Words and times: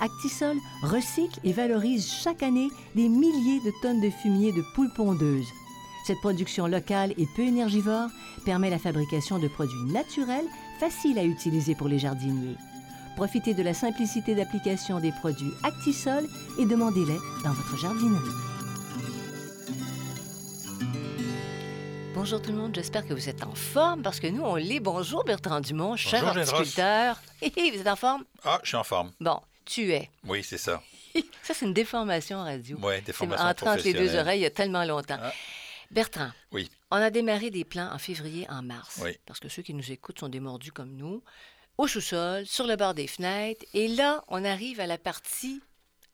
Actisol 0.00 0.56
recycle 0.82 1.40
et 1.44 1.52
valorise 1.52 2.10
chaque 2.10 2.42
année 2.42 2.68
des 2.94 3.08
milliers 3.08 3.60
de 3.60 3.72
tonnes 3.82 4.00
de 4.00 4.10
fumier 4.10 4.52
de 4.52 4.62
poules 4.74 4.92
pondeuses. 4.94 5.48
Cette 6.06 6.20
production 6.20 6.66
locale 6.66 7.12
et 7.18 7.26
peu 7.36 7.42
énergivore 7.42 8.08
permet 8.44 8.70
la 8.70 8.78
fabrication 8.78 9.38
de 9.38 9.48
produits 9.48 9.92
naturels 9.92 10.46
faciles 10.80 11.18
à 11.18 11.24
utiliser 11.24 11.74
pour 11.74 11.88
les 11.88 11.98
jardiniers. 11.98 12.56
Profitez 13.16 13.52
de 13.52 13.62
la 13.62 13.74
simplicité 13.74 14.34
d'application 14.34 15.00
des 15.00 15.12
produits 15.12 15.52
Actisol 15.64 16.24
et 16.58 16.64
demandez-les 16.64 17.18
dans 17.44 17.52
votre 17.52 17.76
jardinerie. 17.76 18.48
Bonjour 22.14 22.40
tout 22.40 22.50
le 22.50 22.58
monde, 22.58 22.74
j'espère 22.74 23.06
que 23.06 23.14
vous 23.14 23.28
êtes 23.28 23.44
en 23.44 23.54
forme 23.54 24.02
parce 24.02 24.18
que 24.18 24.26
nous, 24.26 24.42
on 24.42 24.56
l'est. 24.56 24.80
Bonjour 24.80 25.24
Bertrand 25.24 25.60
Dumont, 25.60 25.94
cher 25.96 26.24
horticulteur. 26.24 27.20
Hé, 27.42 27.52
hé, 27.56 27.70
vous 27.70 27.80
êtes 27.80 27.86
en 27.86 27.96
forme? 27.96 28.24
Ah, 28.44 28.58
je 28.62 28.68
suis 28.68 28.76
en 28.76 28.82
forme. 28.82 29.12
Bon, 29.20 29.40
tu 29.68 29.92
es. 29.92 30.10
Oui, 30.24 30.42
c'est 30.42 30.58
ça. 30.58 30.82
Ça, 31.42 31.54
c'est 31.54 31.64
une 31.66 31.74
déformation 31.74 32.38
radio. 32.42 32.78
C'est 33.04 33.12
formations 33.12 33.46
entré 33.46 33.68
entre 33.68 33.84
les 33.84 33.92
deux 33.94 34.14
oreilles 34.16 34.40
il 34.40 34.42
y 34.42 34.46
a 34.46 34.50
tellement 34.50 34.84
longtemps. 34.84 35.18
Ah. 35.20 35.32
Bertrand, 35.90 36.30
Oui. 36.52 36.70
on 36.90 36.96
a 36.96 37.10
démarré 37.10 37.50
des 37.50 37.64
plans 37.64 37.90
en 37.92 37.98
février, 37.98 38.46
en 38.50 38.62
mars. 38.62 39.00
Oui. 39.02 39.16
Parce 39.26 39.40
que 39.40 39.48
ceux 39.48 39.62
qui 39.62 39.72
nous 39.74 39.90
écoutent 39.90 40.20
sont 40.20 40.28
des 40.28 40.40
mordus 40.40 40.70
comme 40.72 40.94
nous. 40.94 41.22
Au 41.78 41.86
sous-sol, 41.86 42.44
sur 42.46 42.66
le 42.66 42.76
bord 42.76 42.94
des 42.94 43.06
fenêtres. 43.06 43.64
Et 43.72 43.88
là, 43.88 44.22
on 44.28 44.44
arrive 44.44 44.80
à 44.80 44.86
la 44.86 44.98
partie 44.98 45.62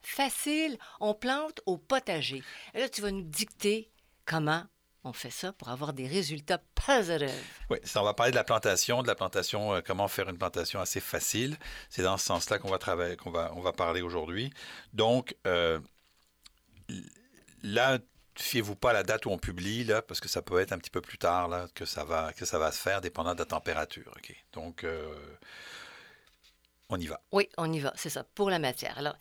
facile. 0.02 0.78
On 1.00 1.14
plante 1.14 1.60
au 1.66 1.77
potager. 1.77 2.42
Et 2.75 2.80
là, 2.80 2.88
tu 2.88 3.00
vas 3.00 3.10
nous 3.10 3.22
dicter 3.22 3.91
comment 4.27 4.64
on 5.05 5.12
fait 5.12 5.30
ça 5.30 5.52
pour 5.52 5.69
avoir 5.69 5.92
des 5.92 6.06
résultats 6.06 6.58
positifs. 6.74 7.64
Oui, 7.70 7.78
ça, 7.84 8.00
on 8.00 8.05
va 8.05 8.14
parler 8.14 8.33
de 8.33 8.36
la 8.36 8.44
plantation, 8.44 9.02
de 9.02 9.06
la 9.06 9.14
plantation, 9.14 9.74
euh, 9.74 9.80
comment 9.86 10.08
faire 10.08 10.28
une 10.28 10.38
plantation 10.38 10.80
assez 10.80 11.00
facile. 11.00 11.56
C'est 11.91 12.02
dans 12.02 12.16
ce 12.16 12.24
sens-là 12.24 12.58
qu'on 12.58 12.70
va 12.70 12.78
travailler, 12.78 13.16
qu'on 13.16 13.30
va, 13.30 13.52
on 13.55 13.60
va 13.60 13.72
parler 13.72 14.00
aujourd'hui. 14.00 14.52
Donc, 14.94 15.36
euh, 15.47 15.78
là, 17.62 17.98
fiez-vous 18.36 18.77
pas 18.77 18.91
à 18.91 18.92
la 18.94 19.02
date 19.02 19.27
où 19.27 19.30
on 19.30 19.38
publie, 19.38 19.84
là, 19.84 20.02
parce 20.02 20.20
que 20.20 20.28
ça 20.28 20.42
peut 20.42 20.58
être 20.58 20.72
un 20.72 20.78
petit 20.78 20.91
peu 20.91 21.02
plus 21.02 21.19
tard 21.19 21.48
là, 21.48 21.69
que, 21.75 21.84
ça 21.84 22.05
va, 22.05 22.32
que 22.32 22.47
ça 22.47 22.58
va 22.58 22.72
se 22.72 22.78
faire, 22.78 23.00
dépendant 23.00 23.34
de 23.34 23.38
la 23.38 23.44
température. 23.44 24.12
Donc, 24.53 24.84
euh, 24.84 25.14
on 26.88 26.98
y 26.98 27.06
va. 27.06 27.20
Oui, 27.32 27.48
on 27.59 27.70
y 27.72 27.81
va, 27.81 27.93
c'est 27.97 28.10
ça, 28.10 28.25
pour 28.34 28.50
la 28.50 28.59
matière. 28.59 28.97
Alors, 28.98 29.16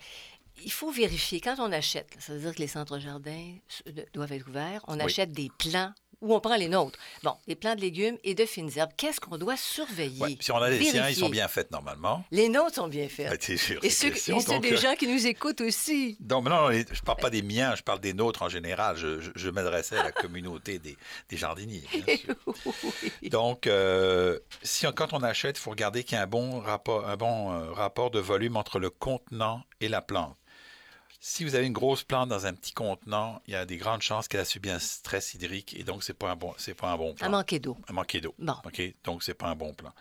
il 0.63 0.72
faut 0.72 0.91
vérifier, 0.91 1.40
quand 1.41 1.56
on 1.59 1.72
achète, 1.72 2.13
là, 2.16 2.22
ça 2.22 2.34
veut 2.34 2.40
dire 2.40 2.53
que 2.56 2.59
les 2.59 2.68
centres 2.68 3.00
jardins 3.00 3.56
de- 3.85 4.06
doivent 4.13 4.31
être 4.34 4.47
ouverts, 4.47 4.81
on 4.88 4.96
Oui. 4.96 5.01
achète 5.03 5.31
des 5.31 5.50
plants 5.57 5.94
ou 6.22 6.34
on 6.34 6.40
prend 6.40 6.56
les 6.56 6.69
nôtres. 6.69 6.97
Bon, 7.24 7.35
des 7.50 7.56
plants 7.56 7.75
de 7.75 7.81
légumes 7.81 8.18
et 8.24 8.34
de 8.34 8.46
fines 8.46 8.69
herbes. 8.78 8.91
Qu'est-ce 8.96 9.19
qu'on 9.19 9.38
doit 9.38 9.57
surveiller? 9.57 10.22
Ouais, 10.22 10.38
Si 10.40 10.53
on 10.53 10.57
a 10.57 10.69
les 10.69 10.81
siens, 10.81 11.09
ils 11.09 11.18
sont 11.18 11.28
bien 11.28 11.50
faits 11.50 11.69
normalement. 11.69 12.23
Les 12.31 12.47
nôtres 12.47 12.75
sont 12.75 12.88
bien 12.88 13.09
faits. 13.09 13.29
Ben, 13.29 13.57
sûr, 13.57 13.78
et 13.84 13.90
ceux, 13.90 14.09
question. 14.12 14.38
et 14.38 14.40
ceux 14.40 14.53
Donc, 14.53 14.63
des 14.63 14.72
euh, 14.72 14.78
gens 14.78 14.96
qui 14.96 15.06
nous 15.06 15.28
écoutent 15.28 15.59
aussi. 15.59 16.16
Donc, 16.22 16.46
non, 16.46 16.52
non, 16.62 16.68
les- 16.69 16.85
je 16.90 17.02
ne 17.02 17.06
parle 17.06 17.19
pas 17.19 17.29
des 17.29 17.41
miens, 17.41 17.75
je 17.75 17.84
parle 17.84 18.00
des 18.00 18.13
nôtres 18.13 18.41
en 18.41 18.47
général. 18.47 18.96
Je, 18.96 19.19
je- 19.19 19.31
je 19.35 19.50
m'adressais 19.50 19.97
à 19.97 20.03
la 20.03 20.12
communauté 20.13 20.79
des, 20.79 20.96
des 21.28 21.35
jardiniers. 21.35 21.84
bien 21.91 22.16
sûr. 22.16 22.35
Donc, 23.29 23.68
euh, 23.68 24.40
si 24.62 24.88
on- 24.88 24.94
quand 24.94 25.12
on 25.12 25.23
achète, 25.23 25.57
il 25.57 25.62
faut 25.62 25.72
regarder 25.72 26.06
qu'il 26.06 26.16
y 26.16 26.19
a 26.19 26.23
un 26.23 26.28
bon, 26.28 26.59
rapport, 26.62 27.06
un 27.06 27.18
bon 27.18 27.52
euh, 27.52 27.72
rapport 27.73 28.12
de 28.12 28.19
volume 28.19 28.56
entre 28.56 28.79
le 28.79 28.90
contenant 28.90 29.63
et 29.81 29.90
la 29.90 30.02
plante. 30.02 30.38
Si 31.25 31.45
vous 31.45 31.56
avez 31.56 31.66
une 31.67 31.72
grosse 31.72 32.03
plante 32.03 32.28
dans 32.28 32.45
un 32.47 32.53
petit 32.53 32.73
contenant, 32.73 33.41
il 33.47 33.53
y 33.53 33.56
a 33.56 33.66
des 33.66 33.78
grandes 33.78 34.01
chances 34.01 34.28
qu'elle 34.28 34.41
a 34.41 34.45
subi 34.45 34.69
un 34.69 34.78
stress 34.79 35.34
hydrique 35.34 35.73
et 35.79 35.85
donc 35.85 36.03
c'est 36.03 36.13
pas 36.13 36.29
un 36.29 36.35
bon, 36.35 36.53
c'est 36.57 36.73
pas 36.73 36.91
un 36.91 36.97
bon 36.97 37.13
plan. 37.13 37.28
À 37.28 37.29
manquer 37.29 37.59
d'eau. 37.59 37.78
À 37.88 37.94
manquer 37.94 38.19
d'eau. 38.19 38.35
Bon. 38.38 38.56
OK? 38.66 38.81
Donc, 39.06 39.23
c'est 39.23 39.34
pas 39.34 39.47
un 39.47 39.56
bon 39.56 39.73
plan. 39.73 39.94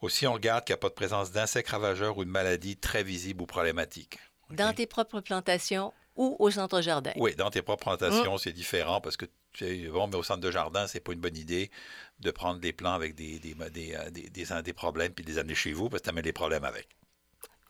Aussi, 0.00 0.26
on 0.26 0.32
regarde 0.32 0.64
qu'il 0.64 0.72
n'y 0.72 0.78
a 0.78 0.80
pas 0.80 0.88
de 0.88 0.94
présence 0.94 1.30
d'insectes 1.30 1.68
ravageurs 1.68 2.18
ou 2.18 2.24
de 2.24 2.30
maladies 2.30 2.76
très 2.76 3.04
visibles 3.04 3.42
ou 3.42 3.46
problématiques. 3.46 4.18
Dans 4.50 4.72
tes 4.74 4.86
propres 4.88 5.20
plantations 5.20 5.92
ou 6.16 6.34
au 6.40 6.50
centre 6.50 6.80
jardin? 6.80 7.12
Oui, 7.14 7.36
dans 7.36 7.50
tes 7.50 7.62
propres 7.62 7.84
plantations, 7.84 8.34
Mm. 8.34 8.38
c'est 8.38 8.52
différent 8.52 9.00
parce 9.00 9.16
que 9.16 9.26
tu 9.52 9.64
sais, 9.66 9.88
bon, 9.88 10.08
mais 10.08 10.16
au 10.16 10.24
centre 10.24 10.40
de 10.40 10.50
jardin, 10.50 10.88
c'est 10.88 10.98
pas 10.98 11.12
une 11.12 11.20
bonne 11.20 11.36
idée 11.36 11.70
de 12.18 12.30
prendre 12.32 12.58
des 12.58 12.72
plants 12.72 12.94
avec 12.94 13.14
des, 13.14 13.38
des, 13.38 13.54
des, 13.70 13.94
euh, 13.94 14.10
des- 14.10 14.30
des- 14.30 14.62
des 14.64 14.72
problèmes 14.72 15.12
puis 15.12 15.24
de 15.24 15.30
les 15.30 15.38
amener 15.38 15.54
chez 15.54 15.72
vous 15.72 15.88
parce 15.88 16.00
que 16.02 16.06
tu 16.06 16.10
amènes 16.10 16.24
des 16.24 16.32
problèmes 16.32 16.64
avec. 16.64 16.88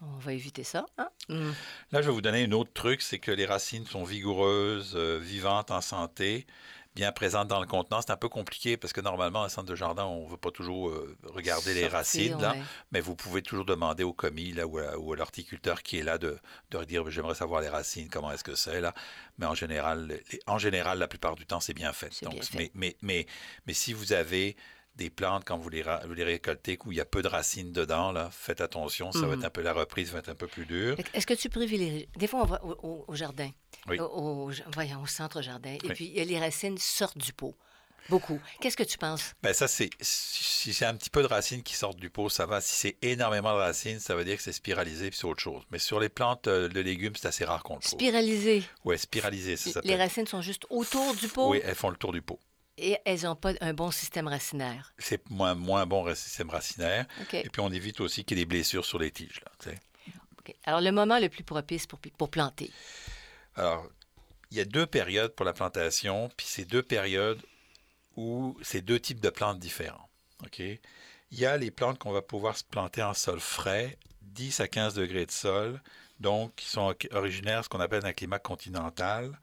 On 0.01 0.19
va 0.19 0.33
éviter 0.33 0.63
ça. 0.65 0.87
hein? 0.99 1.09
Hum. 1.29 1.55
Là, 1.91 2.03
je 2.03 2.07
vais 2.09 2.13
vous 2.13 2.21
donner 2.21 2.45
un 2.45 2.53
autre 2.53 2.73
truc, 2.73 3.01
c'est 3.03 3.19
que 3.19 3.31
les 3.31 3.47
racines 3.47 3.87
sont 3.87 4.05
vigoureuses, 4.05 4.93
euh, 4.95 5.19
vivantes, 5.19 5.71
en 5.71 5.81
santé, 5.81 6.47
bien 6.95 7.13
présentes 7.13 7.49
dans 7.49 7.61
le 7.61 7.67
contenant. 7.67 8.03
C'est 8.03 8.11
un 8.13 8.17
peu 8.17 8.29
compliqué 8.29 8.77
parce 8.77 8.93
que 8.93 9.01
normalement, 9.01 9.43
un 9.43 9.49
centre 9.49 9.67
de 9.69 9.75
jardin, 9.75 10.05
on 10.05 10.27
ne 10.27 10.31
veut 10.31 10.37
pas 10.37 10.51
toujours 10.51 10.91
euh, 10.91 11.17
regarder 11.25 11.73
les 11.75 11.87
racines, 11.89 12.39
là, 12.39 12.53
ouais. 12.53 12.63
mais 12.93 13.01
vous 13.01 13.17
pouvez 13.17 13.41
toujours 13.43 13.65
demander 13.65 14.05
au 14.05 14.13
commis 14.13 14.53
là, 14.53 14.67
ou 14.67 14.79
à, 14.79 14.99
ou 14.99 15.13
à 15.15 15.17
l'horticulteur 15.17 15.83
qui 15.83 15.99
est 15.99 16.03
là 16.03 16.19
de, 16.19 16.39
de 16.71 16.85
dire 16.85 17.09
j'aimerais 17.11 17.35
savoir 17.35 17.63
les 17.63 17.69
racines, 17.69 18.09
comment 18.11 18.31
est-ce 18.33 18.45
que 18.45 18.55
c'est 18.55 18.81
là. 18.83 18.93
Mais 19.39 19.47
en 19.47 19.55
général, 19.55 20.09
les- 20.09 20.41
en 20.47 20.59
général, 20.59 20.99
la 20.99 21.09
plupart 21.09 21.37
du 21.37 21.47
temps, 21.47 21.61
c'est 21.61 21.75
bien 21.75 21.93
fait. 21.95 22.23
Donc, 22.23 22.35
bien 22.35 22.43
fait. 22.43 22.59
Mais, 22.59 22.71
mais, 22.75 22.97
mais, 23.03 23.27
mais 23.67 23.73
si 23.75 23.95
vous 23.95 24.13
avez 24.13 24.57
des 24.97 25.11
plantes, 25.11 25.45
quand 25.45 25.59
vous 25.59 25.69
les, 25.69 25.83
vous 26.07 26.15
les 26.15 26.25
récoltez, 26.25 26.79
où 26.85 26.93
il 26.93 26.99
y 26.99 27.01
a 27.01 27.05
peu 27.05 27.23
de 27.23 27.29
racines 27.29 27.71
dedans, 27.73 28.13
là, 28.13 28.31
faites 28.33 28.61
attention, 28.61 29.13
ça 29.13 29.21
va 29.21 29.29
Mhm. 29.29 29.33
être 29.41 29.45
un 29.45 29.51
peu 29.51 29.61
la 29.63 29.73
reprise, 29.75 30.11
va 30.11 30.19
être 30.21 30.31
un 30.31 30.35
peu 30.35 30.47
plus 30.47 30.67
que 30.67 30.97
Est-ce 31.13 31.27
que 31.27 31.35
tu 31.35 31.49
privilégies... 31.51 32.09
Des 32.17 32.27
fois, 32.27 32.43
on 32.43 32.47
va 32.47 32.65
au, 32.65 33.05
jardin, 33.15 33.51
Oui. 33.89 33.99
au, 34.01 34.51
voyons, 34.75 35.03
au 35.03 35.07
centre 35.07 35.43
jardin, 35.43 35.75
et 35.75 35.79
Oui. 35.85 35.93
puis 35.95 36.09
les 36.25 36.39
racines 36.39 36.79
sortent 36.79 37.19
du 37.19 37.33
pot. 37.33 37.55
Beaucoup. 38.09 38.41
Qu'est-ce 38.61 38.77
que 38.77 38.85
tu 38.85 38.99
penses? 38.99 39.35
Ben 39.43 39.53
ça, 39.53 39.67
c'est 39.67 39.91
si 40.01 40.73
c'est 40.73 40.85
un 40.85 40.95
petit 40.95 41.11
peu 41.11 41.23
de 41.23 41.27
racines 41.27 41.65
qui 41.65 41.75
sortent 41.75 41.99
du 41.99 42.09
pot, 42.09 42.29
ça 42.29 42.47
va. 42.47 42.61
Si 42.61 42.73
c'est 42.77 42.97
énormément 43.03 43.53
de 43.53 43.59
racines, 43.59 43.99
ça 43.99 44.15
veut 44.15 44.25
dire 44.25 44.37
que 44.37 44.45
c'est 44.45 44.53
spiralisé 44.53 45.11
puis 45.11 45.19
c'est 45.19 45.27
autre 45.27 45.43
chose. 45.43 45.65
Mais 45.73 45.81
sur 45.81 45.99
les 45.99 46.09
plantes 46.09 46.47
euh, 46.47 46.69
de 46.69 46.79
légumes, 46.81 47.15
c'est 47.17 47.27
assez 47.27 47.45
rare 47.45 47.65
qu'on 47.65 47.75
le 47.75 47.81
trouve. 47.81 47.99
Spiralisées. 47.99 48.63
Ouais, 48.85 48.97
spiralisé, 48.97 49.57
ça 49.57 49.67
Les 49.67 49.73
s'appelle. 49.73 49.99
racines 50.01 50.27
sont 50.29 50.41
juste 50.41 50.67
autour 50.71 51.17
du 51.17 51.27
pot? 51.27 51.51
Oui, 51.51 51.61
elles 51.65 51.75
font 51.75 51.91
le 51.91 51.97
tour 51.97 52.13
du 52.13 52.23
pot. 52.23 52.39
Et 52.79 52.99
elles 53.05 53.23
n'ont 53.23 53.37
pas 53.37 53.53
un 53.61 53.73
bon 53.73 53.91
système 53.91 54.29
racinaire. 54.29 54.93
C'est 54.99 55.29
moins, 55.31 55.55
moins 55.55 55.87
bon 55.87 56.15
système 56.15 56.51
racinaire. 56.51 57.07
Et 57.33 57.49
puis 57.49 57.61
on 57.61 57.71
évite 57.71 58.01
aussi 58.01 58.25
qu'il 58.25 58.39
y 58.39 58.41
ait 58.41 58.45
des 58.45 58.49
blessures 58.49 58.85
sur 58.85 58.99
les 58.99 59.11
tiges. 59.11 59.41
Là. 59.45 59.73
Alors, 60.65 60.81
le 60.81 60.93
moment 60.93 61.19
le 61.19 61.29
plus 61.29 61.45
propice 61.45 61.87
pour, 61.87 61.99
pour 61.99 62.31
planter? 62.31 62.71
Alors, 63.57 63.89
il 64.51 64.59
y 64.59 64.61
a 64.61 64.65
deux 64.65 64.87
périodes 64.87 65.35
pour 65.35 65.45
la 65.45 65.53
plantation, 65.53 66.31
puis 66.37 66.47
c'est 66.49 66.65
deux 66.65 66.83
périodes 66.83 67.41
où 68.17 68.57
c'est 68.63 68.81
deux 68.81 69.01
types 69.01 69.21
de 69.21 69.31
plantes 69.31 69.59
différents. 69.59 70.09
OK? 70.45 70.61
Il 70.61 71.39
y 71.39 71.47
a 71.47 71.57
les 71.57 71.71
plantes 71.71 71.99
qu'on 71.99 72.13
va 72.13 72.23
pouvoir 72.23 72.57
se 72.57 72.65
planter 72.65 73.03
en 73.03 73.15
sol 73.15 73.41
frais, 73.41 73.99
10 74.23 74.61
à 74.61 74.69
15 74.69 74.95
degrés 74.95 75.27
de 75.27 75.33
sol, 75.33 75.81
donc 76.21 76.55
qui 76.57 76.67
sont 76.67 76.95
originaires 77.13 77.61
de 77.61 77.65
ce 77.65 77.69
qu'on 77.69 77.81
appelle 77.81 78.07
un 78.07 78.13
climat 78.13 78.39
continental. 78.39 79.39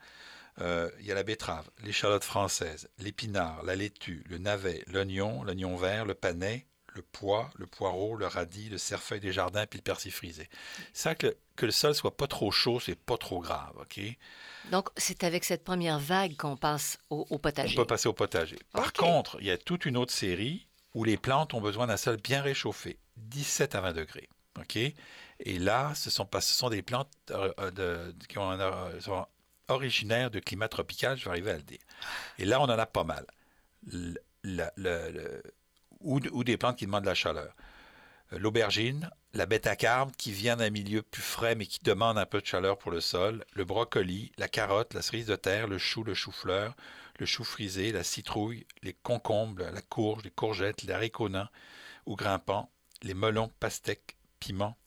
Euh, 0.62 0.90
il 1.00 1.06
y 1.06 1.12
a 1.12 1.16
la 1.16 1.24
betterave, 1.24 1.70
l'échalote 1.84 2.24
française, 2.24 2.90
l'épinard, 3.00 3.64
la 3.64 3.76
laitue, 3.76 4.24
le 4.30 4.38
navet, 4.38 4.84
l'oignon, 4.88 5.44
l'oignon 5.44 5.76
vert, 5.76 6.06
le 6.06 6.14
panais, 6.14 6.68
le 6.96 7.02
pois, 7.02 7.50
le 7.56 7.66
poireau, 7.66 8.16
le 8.16 8.28
radis, 8.28 8.70
le 8.70 8.78
cerfeuil 8.78 9.20
des 9.20 9.32
jardins, 9.34 9.66
puis 9.66 9.80
le 9.80 9.84
persil 9.84 10.12
frisé. 10.12 10.48
Ça 10.94 11.16
que 11.16 11.28
le, 11.28 11.38
que 11.56 11.66
le 11.66 11.72
sol 11.72 11.96
soit 11.96 12.16
pas 12.16 12.28
trop 12.28 12.52
chaud, 12.52 12.80
c'est 12.80 12.96
pas 12.96 13.18
trop 13.18 13.40
grave, 13.40 13.74
OK? 13.82 14.00
Donc, 14.66 14.90
c'est 14.96 15.24
avec 15.24 15.44
cette 15.44 15.64
première 15.64 16.00
vague 16.00 16.36
qu'on 16.38 16.56
passe 16.56 17.00
au, 17.10 17.26
au 17.32 17.40
On 17.40 17.40
potager. 17.40 17.76
peut 17.76 17.86
passer 17.88 18.08
au 18.08 18.14
potager. 18.14 18.60
Par 18.72 18.94
contre, 18.94 19.38
il 19.40 19.48
y 19.48 19.52
a 19.52 19.58
toute 19.58 19.86
une 19.86 19.98
autre 19.98 20.14
série 20.14 20.68
où 20.94 21.04
les 21.04 21.18
plantes 21.18 21.54
ont 21.56 21.62
besoin 21.62 21.88
d'un 21.88 21.98
sol 21.98 22.18
bien 22.18 22.42
réchauffé, 22.44 23.00
17 23.18 23.74
à 23.76 23.82
20 23.82 23.94
degrés. 23.94 24.30
OK? 24.60 24.76
Et 24.78 25.60
là, 25.60 25.94
ce 25.96 26.12
sont, 26.12 26.26
pas, 26.26 26.42
ce 26.42 26.54
sont 26.54 26.70
des 26.70 26.84
plantes 26.84 27.10
euh, 27.32 27.52
euh, 27.60 27.72
de- 27.72 28.16
qui 28.30 28.38
ont 28.38 28.52
un, 28.52 29.00
sont 29.02 29.26
originaires 29.68 30.32
de 30.32 30.40
climat 30.40 30.68
tropical, 30.68 31.18
je 31.18 31.26
vais 31.26 31.30
arriver 31.32 31.52
à 31.52 31.58
le 31.58 31.64
dire. 31.64 31.80
Et 32.40 32.46
là, 32.46 32.60
on 32.62 32.66
en 32.66 32.70
a 32.70 32.86
pas 32.86 33.04
mal. 33.04 33.26
Ou, 36.02 36.44
des 36.44 36.58
plantes 36.58 36.78
qui 36.78 36.86
demandent 36.86 37.04
de 37.04 37.10
la 37.10 37.16
chaleur. 37.16 37.56
Euh, 38.34 38.40
L'aubergine, 38.40 39.10
la 39.34 39.46
bêta-carbe 39.46 40.12
qui 40.18 40.32
vient 40.32 40.58
d'un 40.58 40.70
milieu 40.70 41.02
plus 41.02 41.22
frais 41.22 41.56
mais 41.56 41.66
qui 41.66 41.80
demande 41.84 42.18
un 42.18 42.26
peu 42.26 42.42
de 42.42 42.46
chaleur 42.46 42.78
pour 42.78 42.92
le 42.92 43.02
sol, 43.02 43.46
le 43.54 43.66
brocoli, 43.66 44.32
la 44.38 44.48
carotte, 44.48 44.94
la 44.94 45.02
cerise 45.02 45.28
de 45.28 45.36
terre, 45.36 45.68
le 45.68 45.78
chou, 45.78 46.04
le 46.04 46.14
chou-fleur, 46.14 46.76
le 47.20 47.26
chou 47.26 47.44
frisé, 47.44 47.92
la 47.92 48.04
citrouille, 48.04 48.66
les 48.82 48.94
concombres, 48.94 49.64
la 49.72 49.82
courge, 49.82 50.24
les 50.24 50.32
courgettes, 50.32 50.84
les 50.84 50.94
haricots 50.94 51.30
ou 52.06 52.16
grimpants, 52.16 52.70
les 53.02 53.14
melons, 53.14 53.52
pastèques, 53.60 54.18
piments, 54.40 54.78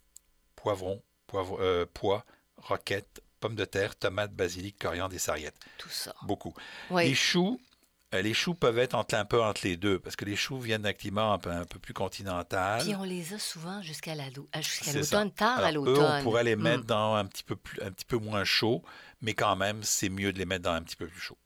poivrons, 0.55 1.03
poivre- 1.27 1.61
euh, 1.61 1.87
pois, 1.95 2.25
roquettes, 2.59 3.23
pommes 3.41 3.55
de 3.57 3.65
terre, 3.65 3.97
tomates, 3.97 4.33
basilic, 4.35 4.79
coriandre 4.79 5.15
et 5.15 5.19
sarriette. 5.19 5.57
Tout 5.79 5.89
ça. 5.89 6.15
Beaucoup. 6.23 6.55
Oui. 6.91 7.09
Les 7.09 7.15
choux, 7.15 7.61
euh, 8.15 8.23
les 8.23 8.35
choux 8.35 8.55
peuvent 8.55 8.79
être 8.79 8.95
entre, 8.95 9.15
un 9.15 9.25
peu 9.25 9.43
entre 9.43 9.63
les 9.65 9.77
deux, 9.77 9.99
parce 9.99 10.17
que 10.17 10.25
les 10.25 10.37
choux 10.37 10.59
viennent 10.61 10.83
d'un 10.83 10.93
climat 10.93 11.25
un 11.33 11.39
peu, 11.39 11.51
un 11.51 11.65
peu 11.65 11.79
plus 11.79 11.93
continental. 11.95 12.83
Puis 12.83 12.95
on 12.95 13.03
les 13.05 13.35
a 13.35 13.39
souvent 13.39 13.83
jusqu'à 13.83 14.15
la- 14.15 14.25
ça. 14.63 14.93
l'automne, 14.93 15.31
tard 15.33 15.59
à 15.61 15.67
Alors, 15.67 15.85
l'automne. 15.85 16.21
on 16.21 16.23
pourrait 16.23 16.45
les 16.45 16.57
mettre 16.57 16.85
Mm. 16.85 16.87
dans 16.87 17.15
un 17.17 17.25
petit, 17.27 17.43
peu 17.43 17.57
plus, 17.57 17.81
un 17.83 17.91
petit 17.91 18.05
peu 18.05 18.17
moins 18.19 18.45
chaud, 18.45 18.83
mais 19.21 19.35
quand 19.35 19.57
même, 19.57 19.83
c'est 19.83 20.09
mieux 20.09 20.33
de 20.33 20.39
les 20.39 20.47
mettre 20.47 20.63
dans 20.65 20.73
un 20.73 20.83
petit 20.83 20.97
peu 20.97 21.07
plus 21.07 21.21
chaud. 21.21 21.37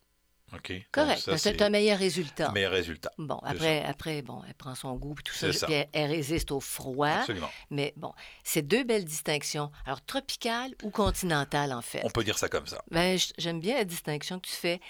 OK? 0.55 0.73
Donc, 0.73 0.85
Correct, 0.93 1.37
c'est 1.37 1.63
un 1.63 1.71
meilleur 1.71 1.99
résultat. 1.99 2.51
meilleur 2.53 2.73
résultat. 2.73 3.13
Bon, 3.19 3.39
après, 3.45 3.85
après, 3.85 4.23
bon, 4.23 4.43
elle 4.47 4.55
prend 4.55 4.75
son 4.75 4.95
goût 4.95 5.15
puis 5.15 5.25
tout 5.25 5.35
ça, 5.35 5.53
ça. 5.53 5.67
puis 5.67 5.75
elle, 5.75 5.89
elle 5.93 6.11
résiste 6.11 6.51
au 6.51 6.61
froid. 6.61 7.09
Absolument. 7.09 7.51
Mais 7.71 7.93
bon, 7.97 8.13
c'est 8.45 8.63
deux 8.63 8.85
belles 8.85 9.05
distinctions. 9.05 9.71
Alors, 9.87 10.05
tropicale 10.05 10.75
ou 10.83 10.91
continentale, 10.91 11.73
en 11.73 11.83
fait? 11.83 12.03
On 12.05 12.11
peut 12.11 12.25
dire 12.25 12.39
ça 12.39 12.49
comme 12.49 12.67
ça. 12.67 12.83
Ben, 12.91 13.19
j'aime 13.39 13.61
bien 13.61 13.75
la 13.77 13.85
distinction 13.85 14.41
que 14.41 14.49
tu 14.49 14.55
fais. 14.55 14.81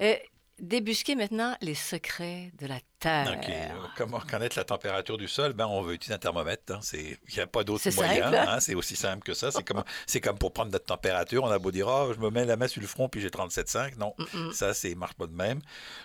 Euh, 0.00 0.16
débusquer 0.58 1.16
maintenant 1.16 1.56
les 1.60 1.74
secrets 1.74 2.52
de 2.58 2.66
la 2.66 2.78
Comment 3.96 4.20
connaître 4.20 4.56
la 4.58 4.64
température 4.64 5.16
du 5.18 5.28
sol? 5.28 5.52
Ben, 5.52 5.66
on 5.66 5.82
veut 5.82 5.94
utiliser 5.94 6.14
un 6.14 6.18
thermomètre. 6.18 6.72
hein. 6.74 6.78
C'est- 6.82 7.18
Il 7.28 7.34
n'y 7.34 7.40
a 7.40 7.46
pas 7.46 7.64
d'autre 7.64 7.82
moyen. 7.94 8.32
hein? 8.32 8.60
C'est 8.60 8.74
aussi 8.74 8.96
simple 8.96 9.22
que 9.24 9.34
ça. 9.34 9.50
C'est 10.06 10.20
comme, 10.20 10.38
pour 10.38 10.52
prendre 10.52 10.70
notre 10.72 10.86
température. 10.86 11.44
On 11.44 11.50
a 11.50 11.58
beau 11.58 11.70
dire, 11.70 11.86
oh, 11.88 12.12
je 12.14 12.20
me 12.20 12.30
mets 12.30 12.44
la 12.44 12.56
main 12.56 12.68
sur 12.68 12.80
le 12.80 12.86
front 12.86 13.08
puis 13.08 13.20
j'ai 13.20 13.28
37,5. 13.30 13.96
Non, 13.98 14.14
Mm-mm. 14.18 14.52
ça, 14.52 14.74
c'est 14.74 14.94
marche 14.94 15.14
pas 15.14 15.26
de 15.26 15.34
même. 15.34 15.60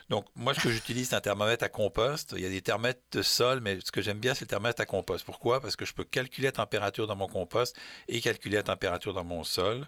Donc, 0.09 0.25
moi, 0.35 0.53
ce 0.53 0.59
que 0.61 0.69
j'utilise, 0.69 1.09
c'est 1.09 1.15
un 1.15 1.21
thermomètre 1.21 1.63
à 1.63 1.69
compost. 1.69 2.33
Il 2.35 2.41
y 2.41 2.45
a 2.45 2.49
des 2.49 2.61
thermomètres 2.61 3.01
de 3.11 3.21
sol, 3.21 3.59
mais 3.61 3.79
ce 3.83 3.91
que 3.91 4.01
j'aime 4.01 4.19
bien, 4.19 4.33
c'est 4.33 4.41
le 4.41 4.47
thermomètre 4.47 4.81
à 4.81 4.85
compost. 4.85 5.25
Pourquoi? 5.25 5.59
Parce 5.61 5.75
que 5.75 5.85
je 5.85 5.93
peux 5.93 6.03
calculer 6.03 6.47
la 6.47 6.51
température 6.53 7.07
dans 7.07 7.15
mon 7.15 7.27
compost 7.27 7.75
et 8.07 8.19
calculer 8.21 8.57
la 8.57 8.63
température 8.63 9.13
dans 9.13 9.23
mon 9.23 9.43
sol. 9.43 9.87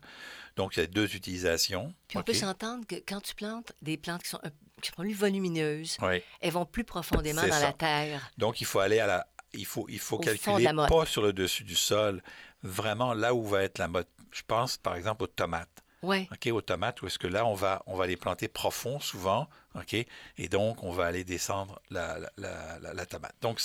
Donc, 0.56 0.76
il 0.76 0.82
y 0.82 0.84
a 0.84 0.88
deux 0.88 1.16
utilisations. 1.16 1.94
Puis 2.08 2.18
on 2.18 2.24
peut 2.24 2.34
s'entendre 2.34 2.86
que 2.86 2.96
quand 2.96 3.22
tu 3.22 3.34
plantes 3.36 3.72
des 3.82 3.98
plantes 3.98 4.24
qui 4.24 4.30
sont, 4.30 4.40
qui 4.80 4.90
sont 4.90 5.02
plus 5.02 5.14
volumineuses, 5.14 5.98
Oui. 6.02 6.22
elles 6.42 6.52
vont 6.52 6.66
plus 6.66 6.84
profondément 6.84 7.42
dans 7.44 7.50
ça. 7.54 7.60
la 7.62 7.74
terre. 7.74 8.30
Donc, 8.38 8.62
il 8.62 8.66
faut 8.66 8.80
aller 8.80 9.00
à 9.00 9.08
la. 9.08 9.28
Il 9.54 9.66
faut, 9.66 9.86
il 9.90 10.00
faut 10.00 10.18
Au 10.18 10.20
calculer 10.20 10.70
pas 10.88 11.06
sur 11.06 11.22
le 11.24 11.34
dessus 11.34 11.64
du 11.64 11.76
sol, 11.76 12.22
vraiment 12.64 13.14
là 13.14 13.34
où 13.34 13.44
va 13.46 13.64
être 13.64 13.78
la 13.80 13.88
motte. 13.88 14.08
Je 14.31 14.42
pense, 14.46 14.78
par 14.78 14.96
exemple, 14.96 15.24
aux 15.24 15.28
tomates. 15.28 15.70
Oui. 16.04 16.30
OK, 16.31 16.48
aux 16.54 16.62
tomates, 16.62 17.02
où 17.02 17.08
est-ce 17.08 17.20
que 17.20 17.28
là, 17.28 17.46
on 17.46 17.56
va, 17.56 17.81
on 17.88 17.96
va 17.98 18.06
les 18.08 18.16
planter 18.16 18.48
profond 18.48 19.00
souvent, 19.02 19.50
OK, 19.76 19.94
et 19.96 20.48
donc 20.50 20.81
on 20.84 20.92
va 20.94 21.06
aller 21.08 21.24
descendre 21.26 21.81
la, 21.90 22.18
la, 22.38 22.80
la- 22.94 23.06
tomate. 23.06 23.36
Donc, 23.42 23.60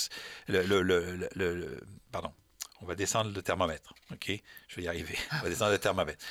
le- 0.47 0.63
le- 0.63 0.81
le- 1.33 1.81
pardon, 2.11 2.33
on 2.81 2.85
va 2.87 2.95
descendre 2.95 3.31
le 3.33 3.41
thermomètre, 3.41 3.93
OK, 4.11 4.31
je 4.67 4.75
vais 4.75 4.81
y 4.83 4.87
arriver, 4.89 5.17
on 5.33 5.43
va 5.43 5.49
descendre 5.49 5.71
le 5.71 5.77
thermomètre. 5.79 6.25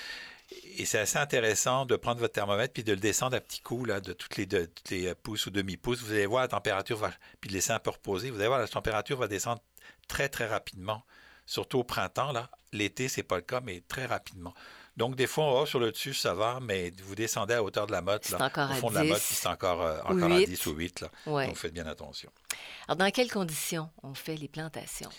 Et 0.50 0.85
c'est 0.85 0.99
assez 0.99 1.19
intéressant 1.19 1.87
de 1.87 1.96
prendre 1.96 2.20
votre 2.20 2.35
thermomètre 2.35 2.73
puis 2.73 2.85
de 2.85 2.93
le 2.93 2.99
descendre 2.99 3.37
à 3.37 3.41
petits 3.41 3.61
coups, 3.61 3.88
là, 3.88 4.00
de 4.00 4.12
toutes 4.12 4.37
les, 4.37 4.46
de, 4.46 4.67
toutes 4.67 4.91
les 4.91 5.08
euh, 5.08 5.14
pouces 5.14 5.46
ou 5.46 5.50
demi-pouces. 5.50 6.02
Vous 6.02 6.12
allez 6.12 6.26
voir 6.26 6.43
la 6.43 6.49
température, 6.49 6.99
va, 6.99 7.12
puis 7.41 7.49
de 7.49 7.55
laisser 7.55 7.73
un 7.73 7.79
peu 7.79 7.91
reposer. 7.91 8.31
Vous 8.31 8.38
allez 8.38 8.49
voir, 8.49 8.61
la 8.61 8.69
température 8.69 9.17
va 9.17 9.29
descendre 9.29 9.62
très, 10.08 10.29
très 10.29 10.46
rapidement. 10.46 11.02
Surtout 11.46 11.79
au 11.79 11.85
printemps, 11.85 12.32
là. 12.32 12.50
L'été, 12.73 13.08
c'est 13.08 13.23
pas 13.23 13.37
le 13.37 13.43
cas, 13.43 13.61
mais 13.61 13.82
très 13.87 14.06
rapidement. 14.06 14.55
Donc, 14.96 15.17
des 15.17 15.26
fois, 15.26 15.44
on 15.44 15.61
va 15.61 15.67
sur 15.67 15.81
le 15.81 15.91
dessus, 15.91 16.14
ça 16.14 16.35
va, 16.35 16.58
mais 16.62 16.93
vous 17.02 17.14
descendez 17.14 17.55
à 17.55 17.62
hauteur 17.62 17.87
de 17.87 17.93
la 17.93 18.00
motte, 18.00 18.25
C'est 18.25 18.38
là, 18.38 18.46
encore 18.46 18.70
au 18.70 18.73
à 18.73 18.76
fond 18.76 18.91
de 18.91 18.94
la 18.94 19.05
motte, 19.05 19.19
10, 19.19 19.26
puis 19.26 19.35
c'est 19.35 19.49
encore, 19.49 19.82
euh, 19.82 20.00
encore 20.05 20.32
à 20.32 20.38
huit. 20.38 20.46
10 20.46 20.67
ou 20.67 20.73
8, 20.73 21.00
là. 21.00 21.11
Ouais. 21.26 21.46
Donc, 21.46 21.56
faites 21.56 21.75
bien 21.75 21.87
attention. 21.87 22.31
Alors, 22.87 22.96
dans 22.96 23.11
quelles 23.11 23.31
conditions 23.31 23.91
on 24.02 24.14
fait 24.14 24.37
les 24.37 24.49
plantations? 24.49 25.11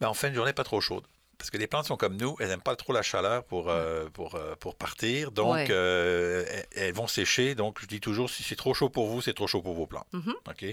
Ben, 0.00 0.08
on 0.08 0.14
fait 0.14 0.28
une 0.28 0.34
journée 0.34 0.52
pas 0.52 0.64
trop 0.64 0.80
chaude. 0.80 1.04
Parce 1.38 1.50
que 1.50 1.56
les 1.56 1.68
plantes 1.68 1.86
sont 1.86 1.96
comme 1.96 2.16
nous, 2.16 2.36
elles 2.40 2.48
n'aiment 2.48 2.60
pas 2.60 2.74
trop 2.74 2.92
la 2.92 3.02
chaleur 3.02 3.44
pour, 3.44 3.68
euh, 3.70 4.08
pour, 4.10 4.34
euh, 4.34 4.56
pour 4.56 4.74
partir. 4.74 5.30
Donc, 5.30 5.54
Ouais. 5.54 5.66
euh, 5.70 6.44
elles- 6.74 6.92
vont 6.92 7.06
sécher. 7.06 7.54
Donc, 7.54 7.78
je 7.80 7.86
dis 7.86 8.00
toujours, 8.00 8.28
si 8.28 8.42
c'est 8.42 8.56
trop 8.56 8.74
chaud 8.74 8.88
pour 8.90 9.06
vous, 9.06 9.22
c'est 9.22 9.34
trop 9.34 9.46
chaud 9.46 9.62
pour 9.62 9.74
vos 9.74 9.86
plantes. 9.86 10.08
OK? 10.48 10.64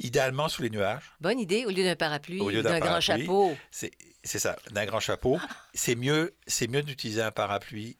Idéalement, 0.00 0.48
sous 0.48 0.62
les 0.62 0.70
nuages. 0.70 1.12
Bonne 1.20 1.38
idée, 1.38 1.64
au 1.66 1.70
lieu 1.70 1.84
d'un 1.84 1.94
parapluie, 1.94 2.40
Au 2.40 2.50
lieu 2.50 2.60
ou 2.60 2.62
d'un 2.62 2.80
grand 2.80 3.00
chapeau. 3.00 3.56
C'est 3.70 3.92
ça, 4.38 4.56
d'un 4.72 4.86
grand 4.86 5.00
chapeau. 5.00 5.38
C'est 5.74 5.94
mieux, 5.94 6.34
mieux 6.68 6.82
d'utiliser 6.82 7.22
un 7.22 7.30
parapluie. 7.30 7.96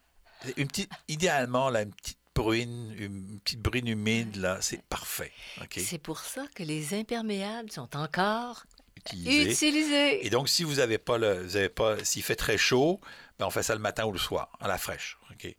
Une 0.56 0.66
petite, 0.66 0.90
idéalement, 1.06 1.70
là, 1.70 1.82
une 1.82 1.94
petite 1.94 2.18
bruine, 2.34 2.94
une 2.98 3.38
petite 3.40 3.60
bruine 3.60 3.86
humide, 3.86 4.36
là, 4.36 4.56
c'est 4.60 4.82
parfait. 4.82 5.30
C'est 5.76 5.98
pour 5.98 6.20
ça 6.20 6.46
que 6.54 6.62
les 6.62 6.94
imperméables 6.94 7.70
sont 7.70 7.94
encore 7.96 8.64
Utilisé. 9.06 9.50
utilisés. 9.50 10.26
Et 10.26 10.30
donc, 10.30 10.48
si 10.48 10.64
vous 10.64 10.74
n'avez 10.74 10.98
pas 10.98 11.18
le, 11.18 11.42
vous 11.42 11.56
avez 11.56 11.68
pas, 11.68 12.02
s'il 12.04 12.22
fait 12.22 12.36
très 12.36 12.56
chaud, 12.58 13.00
ben 13.38 13.46
on 13.46 13.50
fait 13.50 13.62
ça 13.62 13.74
le 13.74 13.80
matin 13.80 14.04
ou 14.06 14.12
le 14.12 14.18
soir, 14.18 14.50
à 14.60 14.68
la 14.68 14.78
fraîche. 14.78 15.18
OK? 15.30 15.54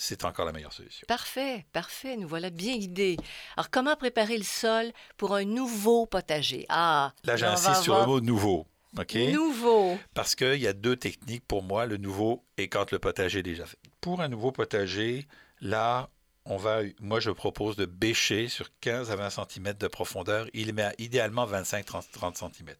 C'est 0.00 0.24
encore 0.24 0.46
la 0.46 0.52
meilleure 0.52 0.72
solution. 0.72 1.04
Parfait, 1.08 1.66
parfait, 1.72 2.16
nous 2.16 2.28
voilà 2.28 2.50
bien 2.50 2.76
guidés. 2.76 3.16
Alors, 3.56 3.68
comment 3.70 3.96
préparer 3.96 4.38
le 4.38 4.44
sol 4.44 4.92
pour 5.16 5.34
un 5.34 5.44
nouveau 5.44 6.06
potager? 6.06 6.66
Ah, 6.68 7.12
Là, 7.24 7.36
j'insiste 7.36 7.82
sur 7.82 7.98
le 7.98 8.06
mot 8.06 8.20
nouveau. 8.20 8.66
OK? 8.96 9.14
Nouveau. 9.32 9.98
Parce 10.14 10.34
qu'il 10.34 10.60
y 10.60 10.66
a 10.68 10.72
deux 10.72 10.96
techniques 10.96 11.44
pour 11.46 11.62
moi, 11.62 11.84
le 11.84 11.96
nouveau 11.96 12.44
et 12.56 12.68
quand 12.68 12.92
le 12.92 12.98
potager 12.98 13.40
est 13.40 13.42
déjà 13.42 13.66
fait. 13.66 13.76
Pour 14.00 14.20
un 14.20 14.28
nouveau 14.28 14.52
potager, 14.52 15.26
là, 15.60 16.08
on 16.50 16.56
va, 16.56 16.80
moi, 17.00 17.20
je 17.20 17.30
propose 17.30 17.76
de 17.76 17.84
bêcher 17.86 18.48
sur 18.48 18.68
15 18.80 19.10
à 19.10 19.16
20 19.16 19.30
cm 19.30 19.74
de 19.74 19.86
profondeur. 19.86 20.46
Il 20.54 20.72
met 20.74 20.82
à 20.82 20.92
idéalement 20.98 21.46
25-30 21.46 22.34
cm. 22.36 22.74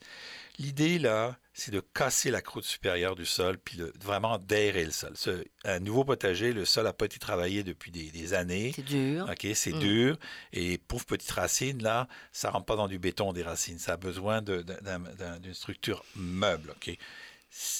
L'idée, 0.58 0.98
là, 0.98 1.36
c'est 1.52 1.70
de 1.70 1.78
casser 1.80 2.30
la 2.32 2.40
croûte 2.42 2.64
supérieure 2.64 3.14
du 3.14 3.24
sol, 3.26 3.58
puis 3.58 3.76
de, 3.76 3.92
vraiment 4.02 4.38
d'aérer 4.38 4.84
le 4.84 4.90
sol. 4.90 5.12
Ce- 5.14 5.44
un 5.64 5.78
nouveau 5.78 6.04
potager, 6.04 6.52
le 6.52 6.64
sol 6.64 6.84
n'a 6.84 6.92
pas 6.92 7.04
été 7.04 7.18
travaillé 7.18 7.62
depuis 7.62 7.90
des, 7.92 8.10
des 8.10 8.34
années. 8.34 8.72
C'est 8.74 8.82
dur. 8.84 9.28
OK, 9.30 9.46
c'est 9.54 9.72
Mm. 9.74 9.78
dur. 9.78 10.18
Et 10.52 10.78
pauvre 10.78 11.04
petite 11.06 11.30
racine, 11.30 11.80
là, 11.82 12.08
ça 12.32 12.48
ne 12.48 12.54
rentre 12.54 12.66
pas 12.66 12.76
dans 12.76 12.88
du 12.88 12.98
béton 12.98 13.32
des 13.32 13.42
racines. 13.44 13.78
Ça 13.78 13.92
a 13.92 13.96
besoin 13.96 14.42
d'une 14.42 15.54
structure 15.54 16.04
meuble. 16.16 16.70
OK. 16.70 16.96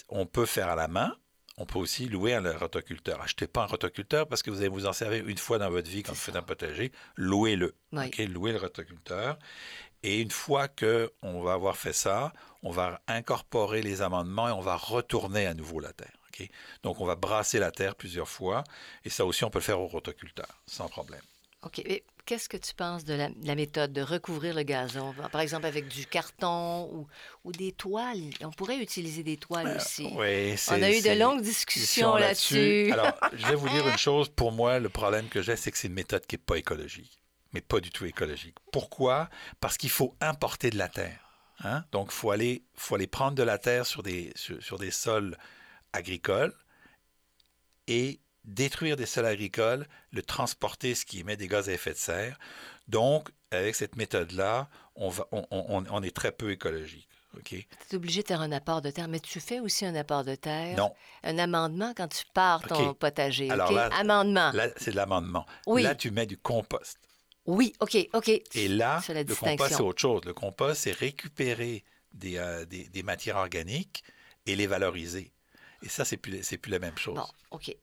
On 0.09 0.26
peut 0.26 0.47
faire 0.47 0.68
à 0.68 0.76
la 0.76 0.87
main. 0.88 1.16
On 1.59 1.67
peut 1.67 1.79
aussi 1.79 2.09
louer 2.09 2.35
un 2.35 2.57
rotoculteur. 2.57 3.21
Achetez 3.21 3.47
pas 3.47 3.65
un 3.65 3.67
rotoculteur 3.67 4.27
parce 4.27 4.43
que 4.43 4.50
vous 4.50 4.59
allez 4.59 4.69
vous 4.69 4.87
en 4.87 4.93
servir 4.93 5.27
une 5.27 5.38
fois 5.38 5.59
dans 5.59 5.71
votre 5.71 5.91
vie 5.91 6.03
quand 6.03 6.12
vous 6.12 6.19
faites 6.19 6.37
un 6.37 6.43
potager. 6.43 6.93
Louez-le. 7.17 7.75
Oui. 7.93 8.11
Louez 8.27 8.53
le 8.53 8.59
rotoculteur. 8.59 9.38
Et 10.05 10.21
une 10.21 10.31
fois 10.31 10.69
que 10.69 11.12
on 11.23 11.43
va 11.43 11.55
avoir 11.55 11.77
fait 11.77 11.93
ça, 11.93 12.33
on 12.62 12.71
va 12.71 13.00
incorporer 13.09 13.83
les 13.83 14.03
amendements 14.03 14.49
et 14.49 14.53
on 14.53 14.61
va 14.61 14.77
retourner 14.77 15.47
à 15.47 15.55
nouveau 15.55 15.81
la 15.81 15.93
terre. 15.93 16.12
Donc, 16.83 17.00
on 17.00 17.05
va 17.05 17.17
brasser 17.17 17.59
la 17.59 17.71
terre 17.71 17.95
plusieurs 17.95 18.29
fois. 18.29 18.65
Et 19.05 19.11
ça 19.11 19.25
aussi, 19.25 19.45
on 19.45 19.50
peut 19.50 19.59
le 19.59 19.65
faire 19.65 19.81
au 19.81 19.87
rotoculteur, 19.87 20.61
sans 20.67 20.88
problème. 20.88 21.23
OK. 21.62 21.83
Mais 21.87 22.05
qu'est-ce 22.25 22.49
que 22.49 22.57
tu 22.57 22.73
penses 22.75 23.05
de 23.05 23.15
la, 23.15 23.31
la 23.43 23.55
méthode 23.57 23.93
de 23.93 24.00
recouvrir 24.03 24.55
le 24.55 24.62
gazon? 24.62 25.12
Par 25.33 25.41
exemple, 25.41 25.67
avec 25.67 25.88
du 25.88 26.07
carton 26.07 26.88
ou, 26.93 27.07
ou 27.45 27.53
des 27.53 27.73
toiles. 27.73 28.31
On 28.43 28.50
pourrait 28.50 28.79
utiliser 28.79 29.23
des 29.25 29.37
toiles 29.37 29.77
aussi. 29.77 30.07
Euh, 30.07 30.53
Oui, 30.55 30.55
On 30.69 30.83
a 30.83 30.91
eu 30.91 31.00
de 31.03 31.19
longues 31.19 31.43
discussions 31.43 32.15
là-dessus. 32.15 32.93
Alors, 32.93 33.12
je 33.33 33.47
vais 33.47 33.57
vous 33.57 33.69
dire 33.71 33.88
une 33.88 33.99
chose. 34.09 34.29
Pour 34.29 34.53
moi, 34.53 34.79
le 34.79 34.88
problème 34.88 35.29
que 35.29 35.43
j'ai, 35.43 35.57
c'est 35.57 35.71
que 35.73 35.79
c'est 35.79 35.88
une 35.88 35.95
méthode 35.95 36.25
qui 36.27 36.35
n'est 36.37 36.43
pas 36.43 36.57
écologique. 36.59 37.19
Mais 37.53 37.61
pas 37.62 37.81
du 37.81 37.91
tout 37.91 38.05
écologique. 38.05 38.57
Pourquoi? 38.71 39.29
Parce 39.59 39.77
qu'il 39.79 39.91
faut 39.91 40.15
importer 40.21 40.71
de 40.71 40.77
la 40.79 40.88
terre. 40.88 41.19
hein? 41.65 41.85
Donc, 41.93 42.09
il 42.11 42.15
faut 42.15 42.31
aller, 42.31 42.62
faut 42.77 42.95
aller 42.95 43.07
prendre 43.09 43.35
de 43.35 43.43
la 43.43 43.59
terre 43.59 43.85
sur 43.87 44.03
des, 44.03 44.33
sur, 44.37 44.62
sur 44.62 44.79
des 44.79 44.91
sols 44.91 45.37
agricoles 45.93 46.53
et 47.87 48.21
détruire 48.49 48.97
des 48.97 49.07
sols 49.07 49.26
agricoles, 49.26 49.87
le 50.12 50.23
transporter, 50.23 50.95
ce 50.95 51.05
qui 51.05 51.21
émet 51.21 51.37
des 51.37 51.47
gaz 51.49 51.69
à 51.69 51.73
effet 51.73 51.93
de 51.93 51.97
serre. 51.99 52.38
Donc, 52.88 53.28
avec 53.50 53.75
cette 53.76 53.97
méthode-là, 53.97 54.69
on, 54.97 55.09
va, 55.11 55.26
on, 55.33 55.47
on- 55.50 55.85
on 55.88 56.02
est 56.02 56.14
très 56.14 56.33
peu 56.33 56.50
écologique. 56.50 57.09
OK? 57.37 57.50
Tu 57.50 57.67
es 57.93 57.95
obligé 57.95 58.23
de 58.23 58.26
faire 58.28 58.40
un 58.40 58.50
apport 58.52 58.81
de 58.81 58.90
terre, 58.90 59.07
mais 59.07 59.21
tu 59.21 59.38
fais 59.38 59.61
aussi 59.61 59.85
un 59.85 59.95
apport 59.95 60.25
de 60.25 60.35
terre. 60.35 60.76
Non. 60.78 60.93
Un 61.23 61.38
amendement 61.38 61.93
quand 61.95 62.09
tu 62.09 62.25
pars 62.33 62.62
ton 62.67 62.95
potager. 62.95 63.50
Alors 63.50 63.69
OK? 63.71 63.76
là- 63.76 63.90
amendement. 63.93 64.50
Là, 64.52 64.69
c'est 64.76 64.93
de 64.93 64.97
l'amendement. 64.97 65.45
Oui. 65.67 65.83
Là, 65.83 65.95
tu 65.95 66.11
mets 66.11 66.26
du 66.26 66.38
compost. 66.38 66.99
Oui, 67.45 67.75
OK, 67.81 67.97
OK. 68.14 68.28
Et 68.28 68.69
là, 68.69 69.00
la 69.09 69.23
le 69.23 69.35
compost, 69.35 69.75
c'est 69.75 69.81
autre 69.83 70.00
chose. 70.00 70.23
Le 70.25 70.33
compost, 70.35 70.83
c'est 70.83 70.93
récupérer 70.93 71.85
des, 72.12 72.38
euh, 72.38 72.64
des, 72.64 72.85
des 72.88 73.02
matières 73.02 73.37
organiques 73.37 74.02
et 74.47 74.57
les 74.57 74.67
valoriser. 74.67 75.31
Et 75.83 75.88
ça, 75.88 76.05
c'est 76.05 76.17
plus, 76.17 76.43
c'est 76.43 76.59
plus 76.59 76.71
la 76.73 76.78
même 76.78 76.97
chose. 76.99 77.14
Bon, 77.17 77.26
OK. 77.50 77.75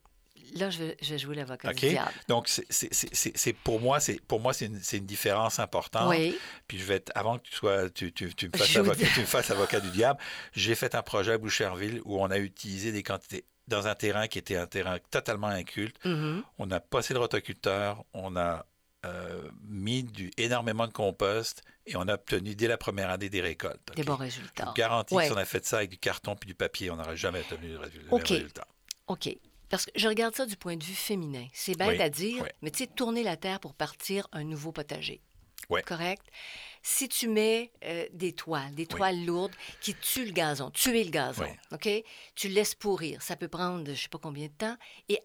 Là, 0.55 0.69
je 0.69 0.79
vais, 0.83 0.97
je 1.01 1.09
vais 1.11 1.17
jouer 1.17 1.35
l'avocat 1.35 1.73
du 1.73 1.89
diable. 1.89 2.11
Donc, 2.27 2.47
c'est- 2.49 3.53
pour 3.63 3.79
moi, 3.79 3.99
c'est 3.99 4.21
pour 4.21 4.39
moi, 4.39 4.53
c'est 4.53 4.65
une, 4.65 4.79
une 4.93 5.05
différence 5.05 5.59
importante. 5.59 6.09
Oui. 6.09 6.37
Puis 6.67 6.77
je 6.79 6.83
vais 6.85 6.95
être- 6.95 7.11
avant 7.15 7.37
que 7.37 7.43
tu 7.47 7.53
sois, 7.55 7.89
tu, 7.89 8.11
tu- 8.11 8.33
tu 8.33 8.49
me 8.49 8.57
fasses 8.57 8.69
Je 8.69 8.79
avocat, 8.79 9.05
tu 9.13 9.19
me 9.21 9.25
fasses 9.25 9.51
avocat 9.51 9.79
du 9.79 9.89
diable, 9.89 10.19
j'ai 10.53 10.75
fait 10.75 10.95
un 10.95 11.01
projet 11.01 11.33
à 11.33 11.37
Boucherville 11.37 12.01
où 12.05 12.21
on 12.21 12.29
a 12.31 12.37
utilisé 12.37 12.91
des 12.91 13.03
quantités 13.03 13.45
dans 13.67 13.87
un 13.87 13.95
terrain 13.95 14.27
qui 14.27 14.37
était 14.37 14.57
un 14.57 14.67
terrain 14.67 14.97
totalement 15.09 15.47
inculte. 15.47 15.95
Mhm. 16.05 16.43
On 16.59 16.69
a 16.71 16.79
passé 16.79 17.13
le 17.13 17.19
rotoculteur, 17.19 18.03
on 18.13 18.35
a 18.35 18.65
euh, 19.05 19.49
mis 19.67 20.01
du, 20.03 20.31
énormément 20.37 20.87
de 20.87 20.91
compost 20.93 21.61
et 21.85 21.95
on 21.95 22.07
a 22.07 22.15
obtenu 22.15 22.55
dès 22.55 22.67
la 22.67 22.77
première 22.77 23.11
année 23.11 23.29
des 23.29 23.39
récoltes. 23.41 23.91
Des 23.95 24.01
bons 24.03 24.15
Je 24.15 24.19
résultats. 24.21 24.65
vous 24.65 24.73
garantis 24.73 25.13
Ouais. 25.13 25.23
que 25.23 25.27
si 25.29 25.33
on 25.33 25.37
a 25.37 25.45
fait 25.45 25.63
ça 25.63 25.77
avec 25.77 25.91
du 25.91 25.97
carton 25.99 26.35
puis 26.35 26.47
du 26.47 26.55
papier, 26.55 26.89
on 26.89 26.95
n'aurait 26.95 27.15
jamais 27.15 27.41
obtenu 27.41 27.69
le 27.69 27.77
résul- 27.77 28.01
le 28.03 28.11
OK. 28.11 28.33
OK. 29.07 29.37
Parce 29.69 29.85
que 29.85 29.91
je 29.95 30.07
regarde 30.07 30.35
ça 30.35 30.45
du 30.45 30.55
point 30.57 30.75
de 30.77 30.83
vue 30.83 30.93
féminin. 30.93 31.47
C'est 31.53 31.75
bête 31.77 31.97
Oui, 31.97 32.01
à 32.01 32.09
dire, 32.09 32.43
oui. 32.43 32.49
mais 32.61 32.71
tu 32.71 32.79
sais, 32.83 32.87
tourner 32.87 33.23
la 33.23 33.35
terre 33.37 33.59
pour 33.59 33.73
partir 33.73 34.27
un 34.31 34.43
nouveau 34.43 34.71
potager. 34.71 35.21
Ouais. 35.69 35.81
Correct? 35.81 36.21
Si 36.83 37.09
tu 37.09 37.27
mets 37.27 37.71
euh, 37.83 38.05
des 38.13 38.33
toiles, 38.33 38.75
des 38.75 38.85
toiles 38.85 39.25
lourdes 39.25 39.53
qui 39.81 39.95
tuent 39.95 40.25
le 40.25 40.31
gazon, 40.31 40.69
tuer 40.69 41.03
le 41.03 41.09
gazon, 41.09 41.43
Oui. 41.43 41.49
OK? 41.71 42.03
Tu 42.35 42.49
le 42.49 42.53
laisses 42.53 42.75
pourrir. 42.75 43.21
Ça 43.23 43.35
peut 43.35 43.47
prendre 43.47 43.83
je 43.85 43.91
ne 43.91 43.95
sais 43.95 44.07
pas 44.07 44.19
combien 44.19 44.45
de 44.45 44.51
temps. 44.51 44.77
Et 45.09 45.19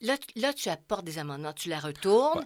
là, 0.00 0.16
tu- 0.16 0.38
là, 0.38 0.52
tu 0.52 0.68
apportes 0.68 1.04
des 1.04 1.18
amendements. 1.18 1.52
Tu 1.52 1.68
la 1.68 1.80
retournes. 1.80 2.38
Ouais. 2.38 2.44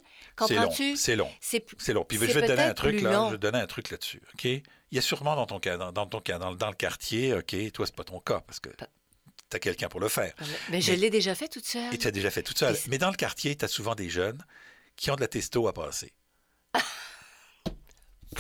C'est 0.49 0.55
long. 0.55 0.61
Comprends-tu? 0.63 0.97
C'est 0.97 1.17
long. 1.17 1.31
C'est 1.41 1.93
long. 1.93 2.05
Puis 2.07 2.17
je 2.17 2.25
vais 2.25 2.41
te 2.41 2.47
donner 2.47 2.63
un 2.63 2.73
truc 2.75 3.03
là. 3.03 3.13
long. 3.13 3.27
Je 3.27 3.33
vais 3.33 3.37
te 3.39 3.43
donner 3.43 3.59
un 3.59 3.67
truc 3.67 3.91
là-dessus. 3.91 4.23
OK? 4.33 4.45
Il 4.45 4.63
y 4.93 4.99
a 4.99 5.03
sûrement 5.03 5.37
dans 5.37 5.47
ton 5.47 5.61
cas, 5.61 5.77
dans, 5.77 5.93
dans 5.93 6.07
ton 6.07 6.21
cas, 6.21 6.39
dans, 6.39 6.55
dans 6.55 6.69
le 6.69 6.75
quartier, 6.75 7.35
OK, 7.35 7.55
toi, 7.73 7.85
c'est 7.85 7.95
pas 7.95 8.05
ton 8.05 8.21
cas 8.21 8.41
parce 8.41 8.59
que 8.61 8.71
tu 9.51 9.57
as 9.57 9.61
quelqu'un 9.61 9.89
pour 9.89 10.01
le 10.01 10.09
faire. 10.09 10.33
Mais 10.71 10.81
je 10.81 10.93
l'ai 10.93 11.11
déjà 11.11 11.35
fait 11.35 11.49
toute 11.49 11.67
seule. 11.67 11.93
Et 11.95 11.99
tu 11.99 12.07
as 12.07 12.11
déjà 12.11 12.31
fait 12.31 12.43
tout 12.43 12.55
seul. 12.57 12.75
Et 12.75 12.77
c'est- 12.79 12.89
Mais 12.89 12.99
dans 12.99 13.11
le 13.11 13.17
quartier, 13.17 13.57
tu 13.57 13.65
as 13.65 13.69
souvent 13.69 13.95
des 13.95 14.09
jeunes 14.09 14.43
qui 14.97 15.11
ont 15.11 15.17
de 15.17 15.21
la 15.21 15.29
testo 15.29 15.67
à 15.69 15.73
passer. 15.73 16.13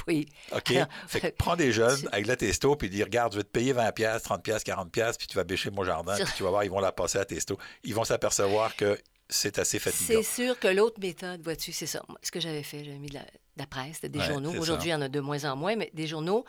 Oui. 0.06 0.28
OK? 0.52 0.70
Alors, 0.70 0.86
fait 1.08 1.20
que 1.20 1.26
prends 1.36 1.56
des 1.56 1.72
jeunes 1.72 1.98
tu- 2.00 2.08
avec 2.12 2.24
de 2.24 2.28
la 2.28 2.36
testo 2.36 2.76
puis 2.76 2.88
dis 2.88 3.02
regarde, 3.02 3.32
je 3.32 3.38
vais 3.38 3.42
te 3.44 3.48
payer 3.48 3.72
20 3.72 3.90
pièces, 3.92 4.22
30 4.22 4.42
pièces, 4.42 4.62
40 4.62 4.90
pièces, 4.92 5.16
puis 5.16 5.26
tu 5.26 5.36
vas 5.36 5.42
bêcher 5.44 5.70
mon 5.70 5.82
jardin, 5.84 6.14
Sur- 6.14 6.26
puis 6.26 6.34
tu 6.36 6.42
vas 6.44 6.50
voir, 6.50 6.62
ils 6.64 6.70
vont 6.70 6.78
la 6.80 6.92
passer 6.92 7.18
à 7.18 7.24
testo. 7.24 7.58
Ils 7.82 7.94
vont 7.94 8.04
s'apercevoir 8.04 8.76
que 8.76 8.96
c'est 9.28 9.58
assez 9.58 9.78
fatigant. 9.80 10.06
C'est 10.06 10.22
sûr 10.22 10.58
que 10.58 10.68
l'autre 10.68 11.00
méthode, 11.00 11.42
vois-tu, 11.42 11.72
c'est 11.72 11.86
ça. 11.86 12.02
Ce 12.22 12.30
que 12.30 12.38
j'avais 12.40 12.62
fait, 12.62 12.84
j'avais 12.84 12.98
mis 12.98 13.08
de 13.08 13.14
la, 13.14 13.22
de 13.22 13.28
la 13.56 13.66
presse, 13.66 14.00
des 14.00 14.16
Ouais, 14.18 14.24
journaux. 14.26 14.52
Aujourd'hui, 14.58 14.90
il 14.90 14.92
y 14.92 14.94
en 14.94 15.02
a 15.02 15.08
de 15.08 15.20
moins 15.20 15.44
en 15.44 15.56
moins, 15.56 15.74
mais 15.74 15.90
des 15.92 16.06
journaux. 16.06 16.44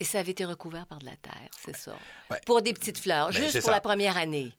Et 0.00 0.04
ça 0.04 0.18
avait 0.20 0.32
été 0.32 0.44
recouvert 0.46 0.86
par 0.86 0.98
de 0.98 1.04
la 1.04 1.16
terre, 1.16 1.48
c'est 1.62 1.76
ça? 1.76 1.94
Pour 2.46 2.62
des 2.62 2.72
petites 2.72 2.98
fleurs, 2.98 3.28
Ben, 3.28 3.34
juste 3.34 3.54
pour 3.60 3.66
ça. 3.66 3.70
la 3.72 3.80
première 3.80 4.16
année. 4.16 4.52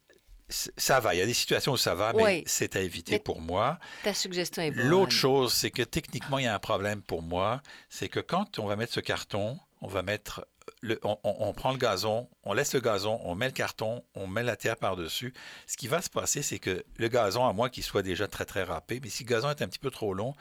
Ça 0.50 1.00
va. 1.00 1.16
Il 1.16 1.18
y 1.18 1.22
a 1.22 1.26
des 1.26 1.34
situations 1.34 1.72
où 1.72 1.78
ça 1.78 1.96
va, 1.96 2.12
mais 2.14 2.24
Oui. 2.24 2.44
c'est 2.46 2.76
à 2.76 2.82
éviter 2.82 3.14
Mais- 3.14 3.20
pour 3.20 3.40
moi. 3.42 3.80
Ta 4.04 4.14
suggestion 4.14 4.62
est 4.62 4.72
bonne. 4.72 4.86
L'autre 4.88 5.14
chose, 5.14 5.54
c'est 5.54 5.72
que 5.72 5.82
techniquement, 5.82 6.38
il 6.40 6.44
y 6.44 6.48
a 6.48 6.54
un 6.54 6.60
problème 6.60 7.02
pour 7.02 7.22
moi. 7.22 7.62
C'est 7.90 8.10
que 8.10 8.20
quand 8.20 8.60
on 8.60 8.66
va 8.68 8.76
mettre 8.76 8.92
ce 8.94 9.00
carton, 9.00 9.58
on 9.82 9.88
va 9.88 10.04
mettre. 10.04 10.46
Le, 10.84 11.00
on, 11.04 11.54
prend 11.54 11.72
le 11.72 11.78
gazon, 11.78 12.30
on 12.44 12.54
laisse 12.54 12.74
le 12.74 12.80
gazon, 12.80 13.20
on 13.24 13.36
met 13.36 13.48
le 13.48 13.52
carton, 13.52 14.04
on 14.16 14.28
met 14.28 14.44
la 14.44 14.56
terre 14.56 14.78
par-dessus. 14.78 15.34
Ce 15.68 15.76
qui 15.78 15.88
va 15.88 16.02
se 16.02 16.10
passer, 16.10 16.42
c'est 16.42 16.60
que 16.60 16.84
le 16.98 17.08
gazon, 17.08 17.46
à 17.48 17.54
moins 17.54 17.70
qu'il 17.70 17.84
soit 17.84 18.02
déjà 18.04 18.28
très, 18.28 18.46
très 18.46 18.64
râpé, 18.64 19.00
mais 19.02 19.10
si 19.10 19.24
le 19.24 19.30
gazon 19.30 19.50
est 19.50 19.62
un 19.62 19.68
petit 19.68 19.80
peu 19.80 19.92
trop 19.92 20.14
long, 20.14 20.36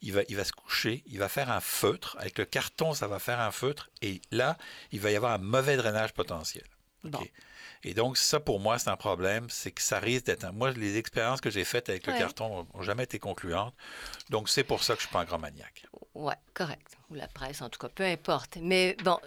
il 0.00 0.12
va, 0.12 0.22
il 0.28 0.36
va 0.36 0.44
se 0.44 0.52
coucher, 0.52 1.02
il 1.06 1.18
va 1.18 1.28
faire 1.28 1.50
un 1.50 1.60
feutre. 1.60 2.16
Avec 2.20 2.38
le 2.38 2.44
carton, 2.44 2.92
ça 2.94 3.06
va 3.08 3.18
faire 3.18 3.40
un 3.40 3.50
feutre. 3.50 3.90
Et 4.02 4.20
là, 4.30 4.56
il 4.92 5.00
va 5.00 5.10
y 5.10 5.16
avoir 5.16 5.32
un 5.32 5.38
mauvais 5.38 5.76
drainage 5.76 6.12
potentiel. 6.12 6.64
Bon. 7.04 7.20
Et 7.86 7.92
donc, 7.92 8.16
ça, 8.16 8.40
pour 8.40 8.60
moi, 8.60 8.78
c'est 8.78 8.88
un 8.88 8.96
problème. 8.96 9.50
C'est 9.50 9.70
que 9.70 9.82
ça 9.82 9.98
risque 9.98 10.24
d'être. 10.26 10.44
un- 10.44 10.52
Moi, 10.52 10.70
les 10.72 10.96
expériences 10.96 11.40
que 11.42 11.50
j'ai 11.50 11.64
faites 11.64 11.90
avec 11.90 12.06
le 12.06 12.14
carton 12.14 12.66
n'ont 12.74 12.82
jamais 12.82 13.04
été 13.04 13.18
concluantes. 13.18 13.74
Donc, 14.30 14.48
c'est 14.48 14.64
pour 14.64 14.82
ça 14.82 14.94
que 14.94 15.00
je 15.00 15.04
ne 15.04 15.08
suis 15.08 15.12
pas 15.12 15.20
un 15.20 15.24
grand 15.26 15.38
maniaque. 15.38 15.84
Ouais, 16.14 16.34
correct. 16.54 16.96
Ou 17.10 17.14
la 17.14 17.28
presse, 17.28 17.60
en 17.60 17.68
tout 17.68 17.78
cas, 17.78 17.90
peu 17.90 18.04
importe. 18.04 18.56
Mais 18.62 18.96
bon, 19.04 19.18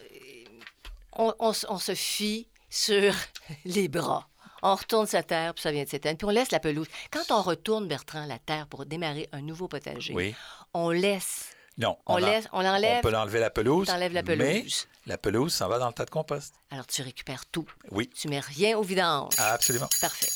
on, 1.17 1.33
on 1.39 1.51
on 1.69 1.77
se 1.79 1.93
fie 1.95 2.47
sur 2.69 3.13
les 3.65 3.87
bras. 3.87 4.27
On 4.63 4.73
retourne 4.75 5.05
sa 5.05 5.21
terre, 5.21 5.53
puis 5.53 5.61
ça 5.61 5.71
vient 5.71 5.83
de 5.83 5.89
s'éteindre. 5.89 6.17
Puis 6.17 6.25
on 6.25 6.31
laisse 6.31 6.51
la 6.51 6.59
pelouse. 6.59 6.87
Quand 7.11 7.29
on 7.31 7.41
retourne, 7.43 7.87
Bertrand, 7.87 8.25
la 8.25 8.39
terre 8.39 8.65
pour 8.67 8.85
démarrer 8.87 9.29
un 9.31 9.41
nouveau 9.41 9.67
potager, 9.67 10.13
Oui. 10.15 10.33
on 10.73 10.89
laisse, 10.89 11.51
Non. 11.77 11.95
on, 12.07 12.15
en- 12.15 12.17
laisse, 12.17 12.47
on 12.53 12.59
On 12.65 13.01
peut 13.01 13.15
enlever 13.15 13.39
la 13.39 13.49
pelouse. 13.51 13.85
t'enlèves 13.87 14.13
la 14.13 14.23
Mais 14.23 14.35
pelouse. 14.35 14.87
la 15.05 15.17
pelouse 15.19 15.53
s'en 15.53 15.67
va 15.67 15.77
dans 15.77 15.87
le 15.87 15.93
tas 15.93 16.05
de 16.05 16.09
compost. 16.09 16.55
Alors 16.71 16.87
tu 16.87 17.03
récupères 17.03 17.45
tout. 17.45 17.67
Oui. 17.91 18.09
Tu 18.09 18.27
mets 18.29 18.39
rien 18.39 18.77
au 18.77 18.81
vidange. 18.81 19.33
Absolument. 19.37 19.87
Parfait. 20.01 20.27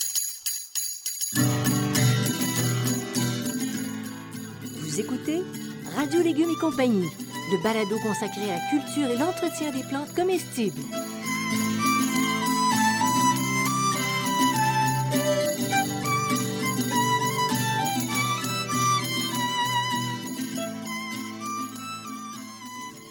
Vous 4.81 4.99
écoutez 4.99 5.41
Radio 5.95 6.21
Légumes 6.21 6.51
et 6.51 6.59
compagnie, 6.59 7.07
le 7.51 7.57
balado 7.57 7.99
consacré 7.99 8.49
à 8.49 8.55
la 8.55 8.69
culture 8.69 9.09
et 9.09 9.17
l'entretien 9.17 9.71
des 9.71 9.83
plantes 9.83 10.13
comestibles. 10.15 10.79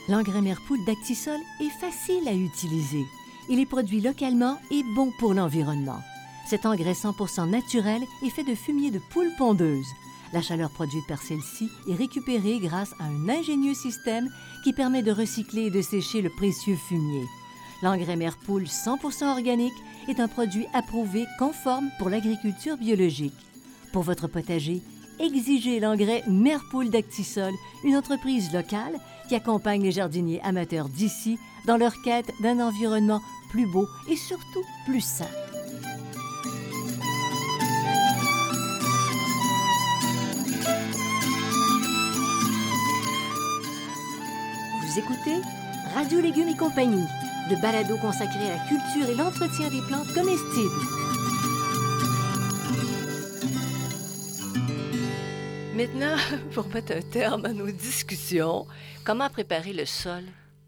L'engrais 0.09 0.40
Merpoule 0.40 0.85
d'Actisol 0.87 1.38
est 1.61 1.80
facile 1.80 2.26
à 2.26 2.32
utiliser. 2.32 3.04
Il 3.50 3.61
est 3.61 3.66
produit 3.66 4.00
localement 4.00 4.59
et 4.70 4.82
bon 4.94 5.12
pour 5.18 5.35
l'environnement. 5.35 6.00
Cet 6.47 6.64
engrais 6.64 6.94
100% 6.94 7.50
naturel 7.50 8.02
est 8.25 8.30
fait 8.30 8.44
de 8.44 8.54
fumier 8.54 8.90
de 8.90 9.00
poule 9.11 9.30
pondeuse. 9.37 9.87
La 10.33 10.43
chaleur 10.43 10.71
produite 10.71 11.07
par 11.09 11.21
celle-ci 11.21 11.71
est 11.89 11.95
récupérée 11.95 12.61
grâce 12.61 12.93
à 13.01 13.05
un 13.05 13.29
ingénieux 13.29 13.75
système 13.75 14.31
qui 14.63 14.73
permet 14.73 15.03
de 15.03 15.11
recycler 15.11 15.63
et 15.63 15.71
de 15.71 15.83
sécher 15.83 16.23
le 16.23 16.31
précieux 16.31 16.77
fumier. 16.77 17.25
L'engrais 17.83 18.17
Merpoule 18.17 18.65
100% 18.65 19.31
organique 19.31 19.73
est 20.09 20.21
un 20.21 20.29
produit 20.29 20.67
approuvé 20.73 21.27
conforme 21.39 21.91
pour 21.99 22.11
l'agriculture 22.11 22.77
biologique. 22.77 23.35
Pour 23.93 24.03
votre 24.03 24.29
potager, 24.29 24.83
exigez 25.19 25.81
l'engrais 25.81 26.23
Merpoule 26.29 26.91
d'Actisol, 26.91 27.53
une 27.83 27.97
entreprise 27.97 28.53
locale 28.53 29.01
qui 29.29 29.35
accompagne 29.35 29.83
les 29.83 29.93
jardiniers 29.93 30.41
amateurs 30.43 30.89
d'ici 30.89 31.39
dans 31.67 31.77
leur 31.77 32.01
quête 32.03 32.33
d'un 32.41 32.61
environnement 32.61 33.21
plus 33.51 33.67
beau 33.67 33.89
et 34.09 34.17
surtout 34.17 34.65
plus 34.87 35.01
sain. 35.01 35.27
Vous 44.90 44.99
écoutez 44.99 45.40
Radio 45.94 46.20
Légumes 46.20 46.49
et 46.49 46.56
compagnie, 46.56 47.06
le 47.49 47.54
balado 47.62 47.97
consacré 47.99 48.50
à 48.50 48.56
la 48.56 48.64
culture 48.64 49.09
et 49.09 49.14
l'entretien 49.14 49.68
des 49.70 49.80
plantes 49.82 50.12
comestibles. 50.12 50.80
Maintenant, 55.76 56.16
pour 56.54 56.66
mettre 56.70 56.90
un 56.90 57.02
terme 57.02 57.44
à 57.44 57.52
nos 57.52 57.70
discussions, 57.70 58.66
comment 59.04 59.30
préparer 59.30 59.73
le 59.73 59.87
sol 59.87 60.25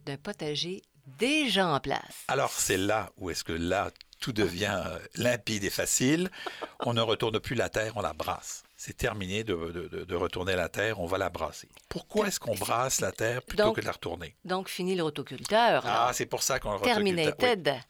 d'un 0.07 0.19
potager 0.19 0.83
déjà 1.19 1.67
en 1.67 1.81
place? 1.81 2.25
Alors, 2.29 2.53
c'est 2.53 2.79
là 2.79 3.11
où 3.19 3.29
est-ce 3.31 3.43
que 3.43 3.53
là, 3.53 3.91
tout 4.21 4.33
devient 4.33 4.83
euh, 4.87 4.99
limpide 5.17 5.65
et 5.65 5.71
facile. 5.71 6.31
On 6.79 6.95
ne 6.95 7.01
retourne 7.01 7.41
plus 7.41 7.57
la 7.57 7.69
terre, 7.69 7.95
on 7.97 8.03
la 8.03 8.13
brasse. 8.13 8.63
C'est 8.85 8.97
terminé 8.97 9.45
de, 9.45 9.55
de- 9.55 9.87
de- 9.87 10.17
retourner 10.17 10.57
la 10.57 10.69
terre, 10.69 10.99
on 10.99 11.07
va 11.07 11.17
la 11.17 11.31
brasser. 11.31 11.69
Pourquoi 11.89 12.27
est-ce 12.27 12.41
qu'on 12.41 12.57
brasse 12.57 13.01
la 13.01 13.13
terre 13.13 13.41
plutôt 13.43 13.63
Donc, 13.67 13.77
que 13.77 13.81
de 13.81 13.87
la 13.87 13.93
retourner? 13.93 14.35
Donc, 14.45 14.69
fini 14.69 14.97
le 14.97 15.05
rotoculteur. 15.05 15.85
Ah, 15.87 16.11
c'est 16.13 16.27
pour 16.27 16.43
ça 16.43 16.59
qu'on 16.59 16.73
le. 16.73 17.29
Oui. 17.29 17.31
Terminated. 17.37 17.81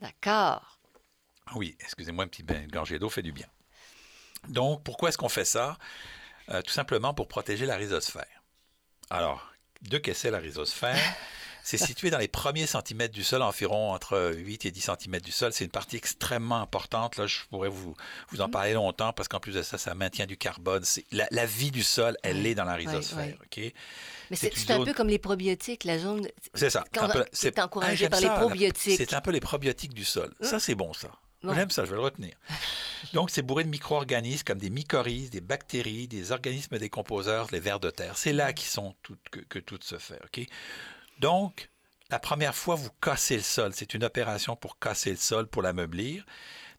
D'accord. 0.00 0.78
Oui, 1.54 1.76
excusez-moi, 1.80 2.24
un 2.24 2.28
petit 2.28 2.42
bain- 2.42 2.66
gorgée 2.66 2.98
d'eau 2.98 3.10
fait 3.10 3.20
du 3.20 3.32
bien. 3.32 3.46
Donc, 4.48 4.82
pourquoi 4.84 5.10
est-ce 5.10 5.18
qu'on 5.18 5.28
fait 5.28 5.44
ça? 5.44 5.76
Euh, 6.48 6.62
tout 6.62 6.72
simplement 6.72 7.12
pour 7.12 7.28
protéger 7.28 7.66
la 7.66 7.76
rhizosphère. 7.76 8.42
Alors, 9.10 9.52
de 9.82 9.98
qu'est-ce 9.98 10.16
que 10.16 10.20
c'est 10.22 10.30
la 10.30 10.38
rhizosphère? 10.38 10.96
C'est 11.66 11.78
situé 11.78 12.10
dans 12.10 12.18
les 12.18 12.28
premiers 12.28 12.66
centimètres 12.66 13.14
du 13.14 13.24
sol, 13.24 13.40
environ 13.42 13.92
entre 13.94 14.32
8 14.36 14.66
et 14.66 14.70
10 14.70 14.80
centimètres 14.82 15.24
du 15.24 15.32
sol. 15.32 15.52
C'est 15.54 15.64
une 15.64 15.70
partie 15.70 15.96
extrêmement 15.96 16.60
importante. 16.60 17.16
Là, 17.16 17.26
je 17.26 17.38
pourrais 17.48 17.70
vous, 17.70 17.96
vous 18.28 18.40
en 18.42 18.50
parler 18.50 18.74
longtemps 18.74 19.12
parce 19.14 19.28
qu'en 19.28 19.40
plus 19.40 19.52
de 19.54 19.62
ça, 19.62 19.78
ça 19.78 19.94
maintient 19.94 20.26
du 20.26 20.36
carbone. 20.36 20.84
C'est- 20.84 21.06
La, 21.10 21.26
la 21.30 21.46
vie 21.46 21.70
du 21.70 21.82
sol, 21.82 22.16
elle 22.22 22.46
est 22.46 22.54
dans 22.54 22.64
la 22.64 22.74
rhizosphère. 22.74 23.36
OK? 23.42 23.56
Mais 23.56 23.72
C'est 24.36 24.52
c'est 24.54 24.66
c'est 24.66 24.72
un 24.72 24.84
peu 24.84 24.92
comme 24.92 25.08
les 25.08 25.18
probiotiques, 25.18 25.84
la 25.84 25.98
zone. 25.98 26.28
C'est 26.52 26.68
ça. 26.70 26.84
Quand- 26.92 27.04
Un 27.04 27.08
peu- 27.08 27.24
qui 27.32 27.46
est 27.46 27.58
encouragé 27.58 27.92
Ah, 27.92 27.96
j'aime 27.96 28.10
par 28.10 28.20
les 28.20 28.26
ça, 28.26 28.34
probiotiques. 28.34 28.96
C'est 28.98 29.14
un 29.14 29.20
peu 29.22 29.30
les 29.30 29.40
probiotiques 29.40 29.94
du 29.94 30.04
sol. 30.04 30.34
Ça, 30.42 30.60
c'est 30.60 30.74
bon, 30.74 30.92
ça. 30.92 31.08
J'aime 31.54 31.70
ça, 31.70 31.84
je 31.84 31.90
vais 31.90 31.96
le 31.96 32.02
retenir. 32.02 32.32
Donc, 33.12 33.28
c'est 33.30 33.42
bourré 33.42 33.64
de 33.64 33.68
micro-organismes 33.68 34.44
comme 34.44 34.58
des 34.58 34.70
mycorhizes, 34.70 35.28
des 35.30 35.42
bactéries, 35.42 36.08
des 36.08 36.32
organismes 36.32 36.78
décomposeurs, 36.78 37.48
les 37.52 37.60
vers 37.60 37.80
de 37.80 37.90
terre. 37.90 38.16
C'est 38.16 38.32
là 38.32 38.54
qui 38.54 38.64
sont 38.64 38.94
tout- 39.02 39.18
que, 39.30 39.40
que 39.40 39.58
tout 39.58 39.78
se 39.82 39.98
fait. 39.98 40.18
OK? 40.24 40.46
Donc, 41.18 41.68
la 42.10 42.18
première 42.18 42.54
fois, 42.54 42.74
vous 42.74 42.90
cassez 43.00 43.36
le 43.36 43.42
sol. 43.42 43.72
C'est 43.74 43.94
une 43.94 44.04
opération 44.04 44.56
pour 44.56 44.78
casser 44.78 45.10
le 45.10 45.16
sol, 45.16 45.46
pour 45.46 45.62
l'ameublir. 45.62 46.24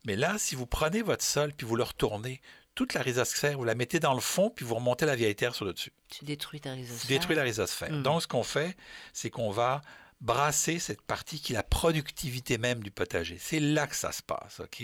Mais 0.06 0.16
là, 0.16 0.36
si 0.38 0.56
vous 0.56 0.66
prenez 0.68 1.02
votre 1.02 1.24
sol 1.24 1.52
puis 1.54 1.66
vous 1.66 1.76
le 1.76 1.84
retournez, 1.84 2.42
toute 2.76 2.94
la 2.94 3.02
rhizosphère, 3.02 3.58
vous 3.58 3.64
la 3.64 3.76
mettez 3.76 4.00
dans 4.00 4.14
le 4.14 4.20
fond 4.20 4.50
puis 4.50 4.66
vous 4.66 4.76
remontez 4.76 5.06
la 5.06 5.16
vieille 5.16 5.36
terre 5.36 5.56
sur 5.56 5.66
le 5.66 5.74
dessus. 5.74 5.94
Tu 6.10 6.26
détruis 6.26 6.62
ta 6.62 6.74
rhizosphère. 6.74 7.02
Tu 7.02 7.08
détruis 7.08 7.36
la 7.36 7.44
rhizosphère. 7.44 7.92
Mm. 7.92 8.04
Donc, 8.04 8.22
ce 8.22 8.28
qu'on 8.28 8.44
fait, 8.44 8.76
c'est 9.14 9.30
qu'on 9.30 9.50
va 9.50 9.82
brasser 10.22 10.80
cette 10.80 11.02
partie 11.02 11.40
qui 11.40 11.54
est 11.54 11.56
la 11.56 11.64
productivité 11.64 12.58
même 12.58 12.82
du 12.82 12.92
potager. 12.92 13.38
C'est 13.40 13.60
là 13.60 13.88
que 13.88 13.96
ça 13.96 14.12
se 14.12 14.24
passe, 14.24 14.60
OK? 14.60 14.82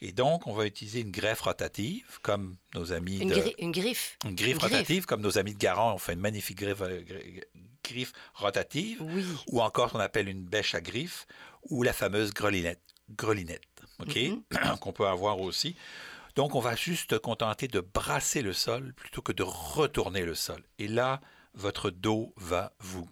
Et 0.00 0.12
donc, 0.12 0.46
on 0.46 0.52
va 0.52 0.66
utiliser 0.66 1.00
une 1.00 1.10
greffe 1.10 1.42
rotative, 1.42 2.18
comme 2.22 2.56
nos 2.74 2.92
amis... 2.92 3.18
Une, 3.18 3.30
de, 3.30 3.54
une 3.58 3.72
griffe. 3.72 4.18
Une 4.24 4.34
griffe 4.34 4.58
rotative, 4.58 5.06
comme 5.06 5.20
nos 5.20 5.38
amis 5.38 5.54
de 5.54 5.58
Garon 5.58 5.92
ont 5.92 5.98
fait 5.98 6.14
une 6.14 6.20
magnifique 6.20 6.58
griffe, 6.58 6.82
euh, 6.82 7.02
griffe 7.82 8.12
rotative. 8.34 9.00
Oui. 9.00 9.24
Ou 9.48 9.62
encore, 9.62 9.92
on 9.94 10.00
appelle 10.00 10.28
une 10.28 10.44
bêche 10.44 10.74
à 10.74 10.80
griffe, 10.80 11.26
ou 11.70 11.82
la 11.82 11.92
fameuse 11.92 12.32
grelinette, 12.32 12.82
grelinette 13.10 13.62
OK? 14.00 14.14
Mm-hmm. 14.14 14.78
Qu'on 14.80 14.92
peut 14.92 15.06
avoir 15.06 15.40
aussi. 15.40 15.76
Donc, 16.36 16.54
on 16.54 16.60
va 16.60 16.74
juste 16.74 17.12
se 17.12 17.16
contenter 17.16 17.68
de 17.68 17.80
brasser 17.80 18.42
le 18.42 18.52
sol 18.52 18.92
plutôt 18.94 19.22
que 19.22 19.32
de 19.32 19.44
retourner 19.44 20.24
le 20.24 20.34
sol. 20.34 20.62
Et 20.78 20.88
là, 20.88 21.20
votre 21.54 21.90
dos 21.90 22.34
va 22.36 22.72
vous 22.80 23.08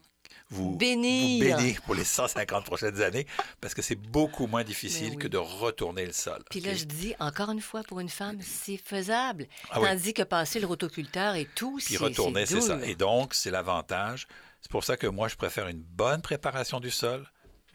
vous 0.53 0.77
bénir. 0.77 1.81
pour 1.83 1.95
les 1.95 2.05
150 2.05 2.65
prochaines 2.65 3.03
années 3.03 3.27
parce 3.61 3.75
que 3.75 3.83
c'est 3.83 3.97
beaucoup 3.97 4.47
moins 4.47 4.65
difficile 4.65 5.17
que 5.17 5.29
de 5.29 5.39
retourner 5.39 6.07
le 6.07 6.13
sol. 6.13 6.43
Puis 6.51 6.61
là, 6.61 6.75
je 6.75 6.85
dis, 6.85 7.15
encore 7.19 7.51
une 7.51 7.61
fois, 7.61 7.83
pour 7.83 8.01
une 8.01 8.09
femme, 8.09 8.39
c'est 8.43 8.77
faisable. 8.77 9.47
Ah 9.71 9.81
Tandis 9.81 10.15
que 10.15 10.23
passer 10.23 10.61
le 10.61 10.67
rotoculteur 10.67 11.35
et 11.35 11.49
tout, 11.55 11.81
c'est 11.81 11.95
Puis 11.95 11.97
retourner, 11.97 12.47
c'est 12.47 12.61
ça. 12.61 12.79
Et 12.85 12.95
donc, 12.95 13.35
c'est 13.35 13.51
l'avantage. 13.51 14.27
C'est 14.61 14.71
pour 14.71 14.85
ça 14.85 14.97
que 14.97 15.07
moi, 15.07 15.29
je 15.29 15.37
préfère 15.37 15.69
une 15.69 15.83
bonne 15.83 16.23
préparation 16.23 16.79
du 16.79 16.91
sol, 16.91 17.27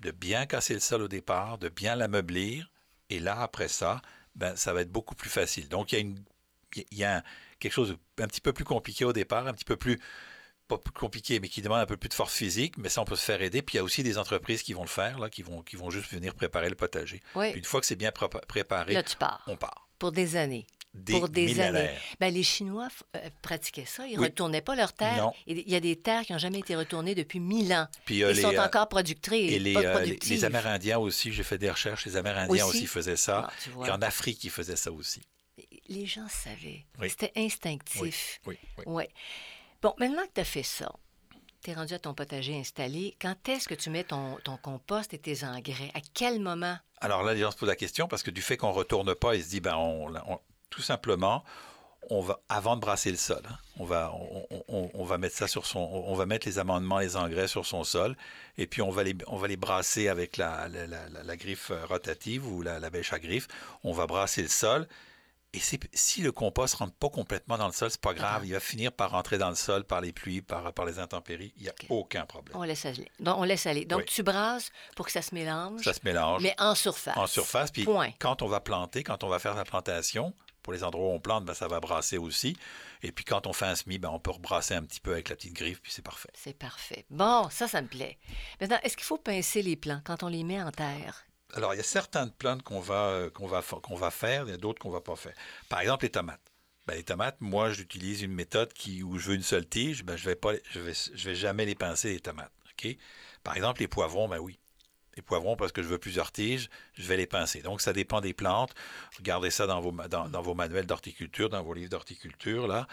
de 0.02 0.12
bien 0.12 0.46
casser 0.46 0.74
le 0.74 0.80
sol 0.80 1.02
au 1.02 1.08
départ, 1.08 1.58
de 1.58 1.70
bien 1.70 1.96
l'ameublir. 1.96 2.72
Et 3.10 3.20
là, 3.20 3.40
après 3.42 3.68
ça, 3.68 4.02
ben, 4.36 4.56
ça 4.56 4.72
va 4.74 4.82
être 4.82 4.92
beaucoup 4.92 5.16
plus 5.16 5.30
facile. 5.30 5.68
Donc, 5.68 5.92
il 5.92 5.96
y 5.96 5.98
a, 5.98 6.02
une, 6.02 6.24
il 6.92 6.98
y 6.98 7.04
a 7.04 7.24
quelque 7.60 7.74
chose 7.74 7.98
un 8.20 8.28
petit 8.28 8.42
peu 8.42 8.54
plus 8.54 8.66
compliqué 8.66 9.04
au 9.04 9.14
départ, 9.14 9.48
un 9.48 9.54
petit 9.54 9.66
peu 9.66 9.76
plus 9.76 10.00
pas 10.68 10.78
plus 10.78 10.94
compliqué, 10.94 11.40
mais 11.40 11.50
qui 11.50 11.62
demande 11.62 11.80
un 11.80 11.86
peu 11.86 11.98
plus 11.98 12.10
de 12.10 12.14
force 12.14 12.34
physique, 12.34 12.78
mais 12.78 12.90
ça, 12.90 13.02
on 13.02 13.06
peut 13.06 13.16
se 13.16 13.24
faire 13.24 13.42
aider. 13.42 13.62
Puis 13.62 13.76
il 13.76 13.78
y 13.78 13.80
a 13.80 13.84
aussi 13.84 14.04
des 14.04 14.18
entreprises 14.18 14.64
qui 14.64 14.74
vont 14.74 14.84
le 14.84 14.90
faire, 14.90 15.20
là, 15.20 15.30
qui, 15.30 15.42
vont, 15.42 15.62
qui 15.62 15.76
vont 15.76 15.90
juste 15.90 16.12
venir 16.12 16.36
préparer 16.36 16.70
le 16.70 16.76
potager. 16.76 17.22
Puis 17.34 17.52
une 17.52 17.64
fois 17.64 17.80
que 17.80 17.86
c'est 17.86 17.96
bien 17.96 18.12
préparé, 18.12 18.94
là, 18.94 19.04
tu 19.04 19.16
pars. 19.16 19.44
on 19.48 19.56
part. 19.56 19.88
Pour 20.00 20.12
des 20.12 20.36
années. 20.36 20.68
Des 20.94 21.14
pour 21.14 21.30
des 21.30 21.60
années. 21.60 21.92
Ben, 22.20 22.34
les 22.34 22.44
Chinois 22.44 22.88
euh, 23.16 23.30
pratiquaient 23.42 23.86
ça. 23.86 24.08
Ils 24.08 24.18
ne 24.18 24.24
retournaient 24.24 24.62
pas 24.62 24.76
leurs 24.76 24.94
terres. 24.94 25.32
Il 25.46 25.70
y 25.70 25.76
a 25.76 25.80
des 25.80 25.96
terres 25.96 26.24
qui 26.24 26.34
n'ont 26.34 26.40
jamais 26.40 26.60
été 26.60 26.76
retournées 26.76 27.14
depuis 27.14 27.40
mille 27.40 27.72
ans. 27.74 27.88
Puis, 28.06 28.24
euh, 28.24 28.32
Ils 28.32 28.42
sont 28.42 28.54
euh, 28.54 28.66
encore 28.66 28.90
productrices. 28.90 29.52
Et 29.52 29.60
les, 29.60 29.76
les, 29.76 30.46
Amérindiens 30.46 30.98
aussi, 30.98 31.32
j'ai 31.32 31.44
fait 31.44 31.58
des 31.58 31.70
recherches, 31.70 32.06
les 32.06 32.16
Amérindiens 32.18 32.66
aussi, 32.66 32.88
faisaient 32.88 33.16
ça. 33.16 33.50
Ah, 33.50 33.88
et 33.88 33.92
en 33.92 34.02
Afrique, 34.02 34.44
ils 34.44 34.50
faisaient 34.50 34.76
ça 34.76 34.92
aussi. 34.92 35.22
Les 35.88 36.06
gens 36.06 36.28
savaient. 36.30 36.86
C'était 37.08 37.32
instinctif. 37.36 38.40
Oui, 38.46 38.58
oui. 38.78 38.84
Ouais. 38.86 39.10
Bon, 39.82 39.94
maintenant 40.00 40.24
que 40.24 40.34
tu 40.34 40.42
as 40.42 40.46
fait 40.46 40.64
ça, 40.64 40.92
tu 41.64 41.72
es 41.72 41.74
rendu 41.74 41.94
à 41.94 42.00
ton 42.00 42.14
potager 42.14 42.58
installé, 42.58 43.16
quand 43.22 43.36
est-ce 43.50 43.68
que 43.68 43.76
tu 43.76 43.90
mets 43.90 44.04
ton, 44.04 44.38
compost 44.62 45.14
et 45.14 45.20
tes 45.20 45.44
engrais? 45.44 45.92
À 45.94 46.00
quel 46.14 46.40
moment? 46.40 46.78
Alors 47.00 47.24
là, 47.24 47.34
les 47.34 47.42
gens 47.42 47.52
se 47.52 47.58
posent 47.58 47.70
la 47.70 47.76
question 47.76 48.08
parce 48.08 48.24
que 48.24 48.32
du 48.32 48.42
fait 48.42 48.58
qu'on 48.58 48.70
ne 48.70 48.74
retourne 48.74 49.14
pas, 49.14 49.36
ils 49.36 49.44
se 49.44 49.50
disent, 49.50 49.62
ben, 49.62 49.76
on, 49.76 50.40
tout 50.70 50.82
simplement, 50.82 51.44
on 52.10 52.22
va, 52.22 52.40
avant 52.50 52.76
de 52.76 52.82
brasser 52.82 53.12
le 53.12 53.18
sol, 53.18 53.42
hein, 53.48 53.58
on, 53.78 53.86
va, 53.86 54.14
on, 54.68 55.04
va 55.04 55.18
mettre 55.18 55.36
ça 55.36 55.48
sur 55.48 55.66
son, 55.66 55.80
on 55.80 56.16
va 56.16 56.26
mettre 56.26 56.48
les 56.48 56.58
amendements, 56.58 57.00
les 57.00 57.18
engrais 57.18 57.48
sur 57.48 57.66
son 57.66 57.84
sol, 57.84 58.16
et 58.58 58.66
puis 58.66 58.82
on 58.82 58.90
va 58.90 59.04
les, 59.04 59.16
on 59.28 59.38
va 59.38 59.48
les 59.48 59.58
brasser 59.58 60.08
avec 60.08 60.38
la, 60.38 60.68
la, 60.70 61.36
griffe 61.36 61.72
rotative 61.90 62.48
ou 62.48 62.62
la, 62.62 62.90
bêche 62.90 63.14
à 63.14 63.20
griffe. 63.20 63.48
On 63.84 63.92
va 63.92 64.08
brasser 64.08 64.42
le 64.42 64.48
sol, 64.48 64.88
et 65.58 65.78
si 65.94 66.22
le 66.22 66.32
compost 66.32 66.76
ne 66.76 66.80
rentre 66.80 66.96
pas 66.96 67.10
complètement 67.10 67.58
dans 67.58 67.68
le 67.68 67.74
sol, 67.74 67.90
c'est 67.92 68.02
pas 68.02 68.14
grave. 68.14 68.46
Il 68.46 68.54
va 68.54 68.60
finir 68.60 68.92
par 68.92 69.12
rentrer 69.12 69.38
dans 69.38 69.50
le 69.50 69.56
sol 69.56 69.84
par 69.84 70.02
les 70.02 70.12
pluies, 70.12 70.42
par, 70.42 70.74
par 70.74 70.86
les 70.86 71.00
intempéries. 71.00 71.54
Il 71.58 71.64
n'y 71.64 71.70
a 71.70 71.74
aucun 71.90 72.26
problème. 72.26 72.58
On 72.58 72.64
laisse 72.64 72.86
aller. 72.86 73.10
Donc, 73.20 73.38
on 73.40 73.44
laisse 73.44 73.66
aller. 73.66 73.86
Donc, 73.86 74.06
tu 74.06 74.24
brasses 74.24 74.72
pour 74.96 75.06
que 75.06 75.12
ça 75.12 75.22
se 75.22 75.34
mélange. 75.34 75.82
Ça 75.82 75.94
se 75.94 76.02
mélange. 76.04 76.42
Mais 76.42 76.56
en 76.60 76.76
surface. 76.76 77.18
En 77.18 77.28
surface. 77.28 77.72
Puis 77.72 77.88
quand 78.20 78.42
on 78.42 78.48
va 78.48 78.60
planter, 78.60 79.04
quand 79.04 79.24
on 79.24 79.30
va 79.30 79.40
faire 79.40 79.56
la 79.56 79.66
plantation, 79.66 80.34
pour 80.68 80.74
les 80.74 80.84
endroits 80.84 81.08
où 81.08 81.12
on 81.12 81.20
plante, 81.22 81.46
ben, 81.46 81.54
ça 81.54 81.70
va 81.70 81.80
brasser 81.80 82.18
aussi. 82.18 82.58
Et 83.02 83.14
puis 83.14 83.24
quand 83.24 83.48
on 83.48 83.54
fait 83.54 83.68
un 83.68 83.76
semis, 83.76 84.00
ben, 84.00 84.10
on 84.10 84.20
peut 84.20 84.32
rebrasser 84.32 84.74
un 84.74 84.84
petit 84.84 85.00
peu 85.00 85.14
avec 85.14 85.30
la 85.30 85.38
petite 85.38 85.54
griffe, 85.54 85.82
puis 85.82 85.94
c'est 85.94 86.02
parfait. 86.02 86.30
C'est 86.34 86.58
parfait. 86.58 87.06
Bon, 87.10 87.48
ça, 87.50 87.70
ça 87.70 87.82
me 87.82 87.88
plaît. 87.88 88.18
Maintenant, 88.60 88.78
est-ce 88.84 88.98
qu'il 88.98 89.06
faut 89.06 89.18
pincer 89.18 89.62
les 89.62 89.78
plants 89.78 90.02
quand 90.04 90.24
on 90.24 90.28
les 90.28 90.44
met 90.44 90.62
en 90.62 90.72
terre? 90.72 91.27
Alors, 91.54 91.74
il 91.74 91.78
y 91.78 91.80
a 91.80 91.84
certaines 91.84 92.32
plantes 92.32 92.62
qu'on 92.62 92.80
va, 92.80 93.10
euh, 93.10 93.30
faire, 94.12 94.44
il 94.46 94.52
y 94.52 94.54
a 94.54 94.58
d'autres 94.58 94.82
qu'on 94.82 94.90
ne 94.90 94.94
va 94.94 95.02
pas 95.02 95.16
faire. 95.16 95.34
Par 95.70 95.80
exemple, 95.80 96.04
les 96.06 96.12
tomates. 96.12 96.42
Ben, 96.88 96.96
les 96.96 97.04
tomates, 97.04 97.38
moi, 97.40 97.72
j'utilise 97.72 98.22
une 98.22 98.34
méthode 98.34 98.72
qui, 98.74 99.04
où 99.04 99.18
je 99.18 99.30
veux 99.30 99.36
une 99.36 99.44
seule 99.44 99.68
tige, 99.68 100.04
ben, 100.04 100.16
je 100.16 100.30
ne 100.30 100.34
vais, 100.34 100.94
vais, 101.14 101.36
jamais 101.36 101.66
les 101.66 101.76
pincer, 101.76 102.10
les 102.14 102.20
tomates. 102.20 102.52
Par 103.44 103.56
exemple, 103.56 103.82
les 103.82 103.88
poivrons, 103.88 104.28
ben 104.28 104.40
oui. 104.40 104.60
Les 105.16 105.24
poivrons, 105.24 105.56
parce 105.56 105.72
que 105.72 105.82
je 105.82 105.88
veux 105.88 105.98
plusieurs 105.98 106.32
tiges, 106.32 106.70
je 106.94 107.08
vais 107.08 107.18
les 107.18 107.26
pincer. 107.26 107.62
Donc, 107.62 107.82
ça 107.82 107.92
dépend 107.92 108.22
des 108.22 108.34
plantes. 108.34 108.76
Regardez 109.18 109.50
ça 109.50 109.66
dans 109.66 109.82
vos, 109.82 109.92
dans, 109.92 110.30
dans 110.30 110.42
vos 110.42 110.54
manuels 110.54 110.86
d'horticulture, 110.86 111.50
dans 111.50 111.64
vos 111.64 111.74
livres 111.74 111.90
d'horticulture. 111.90 112.86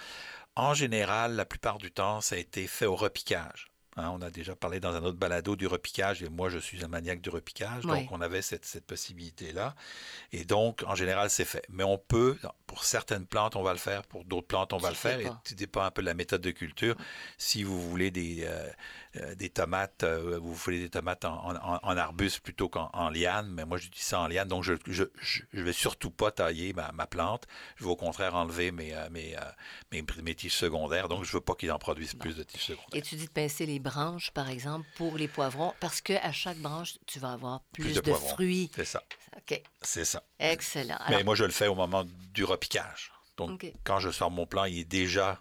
En 0.56 0.74
général, 0.74 1.34
la 1.34 1.44
plupart 1.44 1.78
du 1.78 1.90
temps, 1.90 2.20
ça 2.20 2.36
a 2.36 2.38
été 2.38 2.66
fait 2.66 2.86
au 2.86 2.96
repiquage. 2.96 3.73
Hein, 3.96 4.10
on 4.12 4.22
a 4.22 4.30
déjà 4.30 4.56
parlé 4.56 4.80
dans 4.80 4.92
un 4.92 5.02
autre 5.04 5.18
balado 5.18 5.54
du 5.54 5.66
repiquage, 5.68 6.22
et 6.22 6.28
moi 6.28 6.48
je 6.48 6.58
suis 6.58 6.84
un 6.84 6.88
maniaque 6.88 7.20
du 7.20 7.30
repiquage, 7.30 7.84
donc 7.84 8.10
on 8.10 8.20
avait 8.20 8.42
cette, 8.42 8.64
cette 8.64 8.86
possibilité-là. 8.86 9.76
Et 10.32 10.44
donc, 10.44 10.82
en 10.86 10.96
général, 10.96 11.30
c'est 11.30 11.44
fait. 11.44 11.64
Mais 11.68 11.84
on 11.84 11.98
peut, 11.98 12.36
pour 12.66 12.84
certaines 12.84 13.26
plantes, 13.26 13.54
on 13.54 13.62
va 13.62 13.72
le 13.72 13.78
faire, 13.78 14.02
pour 14.02 14.24
d'autres 14.24 14.48
plantes, 14.48 14.72
on 14.72 14.78
va 14.78 14.88
le 14.88 14.96
faire, 14.96 15.20
et 15.20 15.30
tout 15.44 15.54
dépend 15.54 15.82
un 15.82 15.90
peu 15.90 16.02
de 16.02 16.06
la 16.06 16.14
méthode 16.14 16.40
de 16.40 16.50
culture. 16.50 16.96
Si 17.38 17.62
vous 17.62 17.80
voulez 17.80 18.10
des, 18.10 18.44
euh, 18.44 18.68
euh, 19.16 19.34
des 19.36 19.48
tomates, 19.48 20.02
euh, 20.02 20.38
vous 20.42 20.54
voulez 20.54 20.80
des 20.80 20.90
tomates 20.90 21.24
en, 21.24 21.54
en, 21.54 21.96
arbuste 21.96 22.40
plutôt 22.40 22.68
qu'en 22.68 23.10
liane, 23.10 23.48
mais 23.48 23.64
moi 23.64 23.78
j'utilise 23.78 24.04
ça 24.04 24.20
en 24.20 24.26
liane, 24.26 24.48
donc 24.48 24.64
je 24.64 24.72
ne 24.72 24.78
je, 24.86 25.04
je, 25.20 25.62
vais 25.62 25.72
surtout 25.72 26.10
pas 26.10 26.32
tailler 26.32 26.72
ma, 26.72 26.90
ma, 26.90 27.06
plante, 27.06 27.46
je 27.76 27.84
vais 27.84 27.90
au 27.90 27.96
contraire 27.96 28.34
enlever 28.34 28.72
mes, 28.72 28.92
mes, 29.12 29.36
mes, 29.92 30.04
mes 30.22 30.34
tiges 30.34 30.56
secondaires, 30.56 31.08
donc 31.08 31.24
je 31.24 31.32
veux 31.32 31.40
pas 31.40 31.54
qu'ils 31.54 31.70
en 31.70 31.78
produisent 31.78 32.14
plus 32.14 32.34
de 32.34 32.42
tiges 32.42 32.64
secondaires. 32.64 32.88
Et 32.92 33.02
tu 33.02 33.14
dis 33.14 33.26
de 33.26 33.30
pincer 33.30 33.66
les 33.66 33.78
branches, 33.84 34.32
par 34.32 34.48
exemple, 34.48 34.86
pour 34.96 35.16
les 35.16 35.28
poivrons, 35.28 35.72
parce 35.78 36.00
qu'à 36.00 36.32
chaque 36.32 36.58
branche, 36.58 36.98
tu 37.06 37.20
vas 37.20 37.32
avoir 37.32 37.60
plus, 37.72 37.94
de, 37.94 38.12
fruits. 38.12 38.70
C'est 38.74 38.84
ça. 38.84 39.02
OK. 39.36 39.62
C'est 39.82 40.04
ça. 40.04 40.24
Excellent. 40.40 40.98
Mais 41.10 41.22
moi, 41.22 41.36
je 41.36 41.44
le 41.44 41.52
fais 41.52 41.68
au 41.68 41.76
moment 41.76 42.04
du 42.32 42.42
repiquage. 42.42 43.12
Donc, 43.36 43.64
quand 43.84 44.00
je 44.00 44.10
sors 44.10 44.30
mon 44.30 44.46
plan, 44.46 44.64
il 44.64 44.80
est 44.80 44.84
déjà 44.84 45.40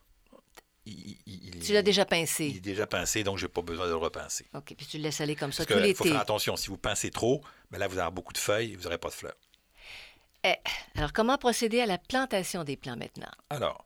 tu 0.86 1.72
l'as 1.72 1.82
déjà 1.82 2.06
pincé. 2.06 2.48
Il 2.48 2.58
est 2.58 2.62
déjà 2.62 2.86
pincé, 2.86 3.24
donc 3.24 3.38
je 3.38 3.46
n'ai 3.46 3.52
pas 3.52 3.62
besoin 3.62 3.86
de 3.86 3.92
le 3.92 3.98
repincer. 3.98 4.46
OK, 4.54 4.74
puis 4.76 4.86
tu 4.86 4.98
le 4.98 5.04
laisses 5.04 5.22
aller 5.22 5.36
comme 5.36 5.54
ça 5.54 5.66
tout 5.66 5.74
l'été. 5.76 5.90
Il 5.90 5.96
faut 5.96 6.04
faire 6.04 6.20
attention. 6.20 6.58
Si 6.58 6.68
vous 6.68 6.78
pincez 6.78 7.10
trop, 7.10 7.42
ben 7.72 7.78
là, 7.78 7.88
vous 7.88 7.98
avez 7.98 8.12
beaucoup 8.12 8.34
de 8.34 8.38
feuilles 8.38 8.74
et 8.74 8.76
vous 8.76 8.84
n'aurez 8.84 8.98
pas 8.98 9.08
de 9.08 9.14
fleurs. 9.14 9.38
Eh, 10.44 10.56
alors, 10.96 11.14
comment 11.14 11.38
procéder 11.38 11.80
à 11.80 11.86
la 11.86 11.98
plantation 11.98 12.66
des 12.66 12.76
plants 12.76 12.98
maintenant? 12.98 13.32
Alors, 13.50 13.86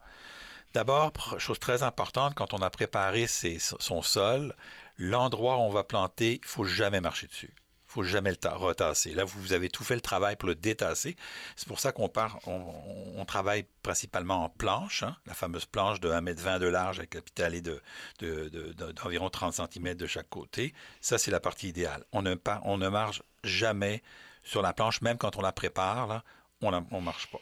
D'abord, 0.74 1.12
chose 1.38 1.60
très 1.60 1.84
importante, 1.84 2.36
quand 2.36 2.54
on 2.54 2.62
a 2.62 2.70
préparé 2.70 3.26
son 3.28 4.02
sol, 4.02 4.56
l'endroit 4.98 5.58
où 5.58 5.62
on 5.62 5.70
va 5.70 5.84
planter, 5.84 6.40
il 6.42 6.48
faut 6.48 6.66
jamais 6.66 7.02
marcher 7.02 7.28
dessus. 7.28 7.54
Il 7.90 7.94
faut 7.94 8.04
jamais 8.04 8.32
le 8.32 8.50
retasser. 8.50 9.14
Là, 9.14 9.24
vous 9.24 9.54
avez 9.54 9.70
tout 9.70 9.84
fait 9.84 9.96
le 9.96 10.02
travail 10.02 10.36
pour 10.36 10.50
le 10.50 10.56
détasser. 10.56 11.16
C'est 11.56 11.70
pour 11.70 11.80
ça 11.80 11.94
qu'on 11.94 12.10
part, 12.10 12.40
on, 12.46 13.24
travaille 13.26 13.66
principalement 13.82 14.44
en 14.44 14.50
planche, 14.50 15.04
hein, 15.04 15.16
la 15.26 15.34
fameuse 15.34 15.66
planche 15.66 16.00
de 16.02 16.10
1,20 16.10 16.48
m 16.48 16.60
de 16.60 16.68
large 16.68 17.00
avec 17.00 17.14
la 17.14 17.22
pitale 17.22 17.62
d'environ 17.62 19.26
de, 19.26 19.32
30 19.32 19.54
cm 19.54 19.96
de 19.96 20.06
chaque 20.06 20.30
côté. 20.30 20.74
Ça, 21.00 21.18
c'est 21.18 21.32
la 21.32 21.40
partie 21.40 21.70
idéale. 21.70 22.04
On 22.12 22.22
ne, 22.22 22.36
on 22.64 22.78
ne 22.78 22.90
marche 22.90 23.24
jamais 23.44 24.04
sur 24.44 24.62
la 24.62 24.74
planche, 24.74 25.02
même 25.02 25.18
quand 25.18 25.38
on 25.38 25.42
la 25.42 25.54
prépare, 25.54 26.08
là, 26.08 26.24
on 26.62 26.72
ne 26.72 27.00
marche 27.02 27.28
pas. 27.32 27.42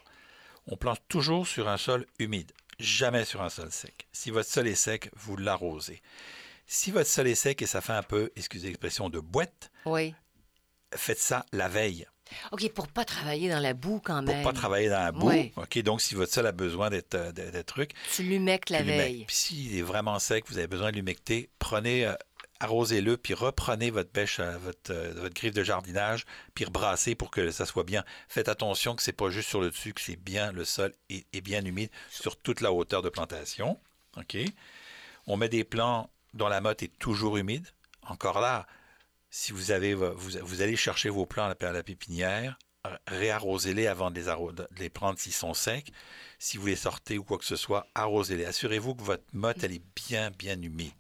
On 0.67 0.77
plante 0.77 1.01
toujours 1.07 1.47
sur 1.47 1.67
un 1.67 1.77
sol 1.77 2.05
humide 2.19 2.51
jamais 2.79 3.25
sur 3.25 3.41
un 3.41 3.49
sol 3.49 3.71
sec. 3.71 4.07
Si 4.11 4.31
votre 4.31 4.49
sol 4.49 4.67
est 4.67 4.75
sec, 4.75 5.09
vous 5.15 5.38
l'arrosez. 5.38 6.01
Si 6.67 6.91
votre 6.91 7.09
sol 7.09 7.27
est 7.27 7.35
sec 7.35 7.61
et 7.61 7.67
ça 7.67 7.81
fait 7.81 7.93
un 7.93 8.03
peu, 8.03 8.31
excusez 8.35 8.67
l'expression, 8.67 9.09
de 9.09 9.19
boîte, 9.19 9.71
oui. 9.85 10.15
faites 10.95 11.19
ça 11.19 11.45
la 11.51 11.67
veille. 11.67 12.07
OK, 12.51 12.67
pour 12.73 12.88
pas 12.88 13.05
travailler 13.05 13.49
dans 13.49 13.59
la 13.59 13.73
boue 13.73 14.01
quand 14.03 14.21
même. 14.23 14.41
Pour 14.41 14.51
pas 14.51 14.57
travailler 14.57 14.89
dans 14.89 14.99
la 14.99 15.11
boue. 15.11 15.31
OK, 15.57 15.77
donc 15.83 16.01
si 16.01 16.15
votre 16.15 16.33
sol 16.33 16.47
a 16.47 16.51
besoin 16.51 16.89
d'être 16.89 17.15
euh, 17.15 17.63
truc. 17.63 17.91
Tu 18.13 18.23
l'humectes 18.23 18.71
la 18.71 18.81
veille. 18.81 19.25
Puis 19.25 19.35
s'il 19.35 19.77
est 19.77 19.83
vraiment 19.83 20.17
sec, 20.17 20.45
vous 20.47 20.57
avez 20.57 20.67
besoin 20.67 20.91
de 20.91 20.95
l'humecter, 20.95 21.49
prenez 21.59 22.07
euh, 22.07 22.15
arrosez-le, 22.59 23.17
puis 23.17 23.33
reprenez 23.33 23.91
votre 23.91 24.11
bêche, 24.11 24.39
euh, 24.39 24.57
votre, 24.57 24.91
euh, 24.91 25.13
votre, 25.15 25.33
griffe 25.33 25.53
de 25.53 25.63
jardinage, 25.63 26.25
puis 26.53 26.65
rebrassez 26.65 27.15
pour 27.15 27.31
que 27.31 27.51
ça 27.51 27.65
soit 27.65 27.83
bien. 27.83 28.03
Faites 28.29 28.49
attention 28.49 28.95
que 28.95 29.03
c'est 29.03 29.13
pas 29.13 29.29
juste 29.29 29.49
sur 29.49 29.61
le 29.61 29.69
dessus, 29.69 29.93
que 29.93 30.01
c'est 30.01 30.15
bien 30.15 30.51
le 30.51 30.65
sol 30.65 30.93
est, 31.09 31.41
bien 31.41 31.63
humide 31.63 31.89
sur 32.09 32.37
toute 32.37 32.61
la 32.61 32.71
hauteur 32.71 33.01
de 33.01 33.09
plantation. 33.09 33.79
On 35.27 35.37
met 35.37 35.49
des 35.49 35.63
plants 35.63 36.09
dont 36.33 36.47
la 36.47 36.61
motte 36.61 36.83
est 36.83 36.97
toujours 36.99 37.37
humide. 37.37 37.67
Encore 38.03 38.39
là, 38.39 38.67
si 39.29 39.51
vous 39.51 39.71
avez 39.71 39.93
vous, 39.93 40.61
allez 40.61 40.75
chercher 40.75 41.09
vos 41.09 41.25
plants 41.25 41.49
à 41.49 41.71
la 41.71 41.83
pépinière, 41.83 42.57
réarrosez-les 43.07 43.87
avant 43.87 44.11
de 44.11 44.21
les, 44.21 44.81
les 44.81 44.89
prendre 44.89 45.19
s'ils 45.19 45.33
sont 45.33 45.53
secs. 45.53 45.91
Si 46.39 46.57
vous 46.57 46.67
les 46.67 46.75
sortez 46.75 47.17
ou 47.17 47.23
quoi 47.23 47.37
que 47.37 47.45
ce 47.45 47.55
soit, 47.55 47.87
arrosez-les. 47.95 48.45
Assurez-vous 48.45 48.95
que 48.95 49.03
votre 49.03 49.23
motte, 49.33 49.63
elle 49.63 49.73
est 49.73 49.83
bien, 49.95 50.31
bien 50.31 50.61
humide. 50.61 50.93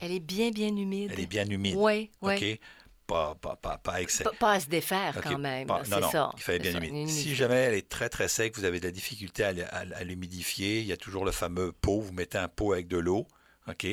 Elle 0.00 0.12
est 0.12 0.20
bien, 0.20 0.50
bien 0.50 0.74
humide. 0.76 1.10
Elle 1.12 1.20
est 1.20 1.26
bien 1.26 1.48
humide. 1.48 1.74
Oui, 1.76 2.10
oui. 2.22 2.34
OK? 2.34 2.60
Pas, 3.06 3.34
pas, 3.36 3.56
pas, 3.56 3.78
pas, 3.78 4.02
excès. 4.02 4.24
pas, 4.38 4.52
à 4.52 4.60
se 4.60 4.68
défaire 4.68 5.18
quand 5.22 5.38
même. 5.38 5.66
non, 5.66 6.00
non, 6.00 6.10
ça. 6.10 6.30
il 6.36 6.42
fallait 6.42 6.58
bien 6.58 6.78
humide. 6.82 7.08
Si 7.08 7.34
jamais 7.34 7.54
elle 7.56 7.74
est 7.74 7.88
très, 7.88 8.10
très 8.10 8.28
sec, 8.28 8.54
vous 8.56 8.64
avez 8.64 8.80
de 8.80 8.84
la 8.84 8.90
difficulté 8.90 9.44
à, 9.44 9.54
à 9.70 10.04
l'humidifier, 10.04 10.80
il 10.80 10.86
y 10.86 10.92
a 10.92 10.96
toujours 10.98 11.24
le 11.24 11.32
fameux 11.32 11.72
pot. 11.72 12.00
Vous 12.00 12.12
mettez 12.12 12.36
un 12.36 12.48
pot 12.48 12.74
avec 12.74 12.86
de 12.86 12.98
l'eau, 12.98 13.26
OK? 13.66 13.86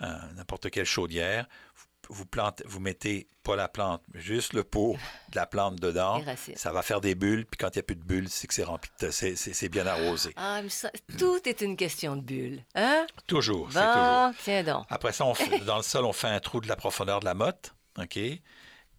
N'importe 0.00 0.70
quelle 0.70 0.86
chaudière 0.86 1.46
vous, 1.74 1.84
plantez, 2.26 2.64
vous 2.66 2.80
mettez 2.80 3.28
pas 3.42 3.56
la 3.56 3.68
plante, 3.68 4.02
mais 4.12 4.20
juste 4.20 4.52
le 4.52 4.64
pot 4.64 4.96
de 5.30 5.36
la 5.36 5.46
plante 5.46 5.76
dedans. 5.76 6.22
Ça 6.56 6.72
va 6.72 6.82
faire 6.82 7.00
des 7.00 7.14
bulles, 7.14 7.46
puis 7.46 7.58
quand 7.58 7.68
il 7.74 7.78
n'y 7.78 7.80
a 7.80 7.82
plus 7.84 7.96
de 7.96 8.04
bulles, 8.04 8.28
c'est 8.28 8.46
que 8.46 8.54
c'est 8.54 8.64
rempli, 8.64 8.90
c'est 9.10 9.68
bien 9.68 9.86
arrosé. 9.86 10.32
Ah, 10.36 10.60
mais 10.62 10.68
ça, 10.68 10.90
tout 11.18 11.40
est 11.48 11.60
une 11.60 11.76
question 11.76 12.16
de 12.16 12.22
bulles, 12.22 12.64
hein? 12.74 13.06
Toujours, 13.26 13.66
toujours. 13.66 14.32
tiens 14.42 14.62
donc. 14.64 14.84
Après 14.88 15.12
ça, 15.12 15.24
on 15.24 15.34
fait, 15.34 15.60
dans 15.60 15.76
le 15.76 15.82
sol, 15.82 16.04
on 16.04 16.12
fait 16.12 16.28
un 16.28 16.40
trou 16.40 16.60
de 16.60 16.68
la 16.68 16.76
profondeur 16.76 17.20
de 17.20 17.24
la 17.24 17.34
motte, 17.34 17.74
OK? 17.98 18.18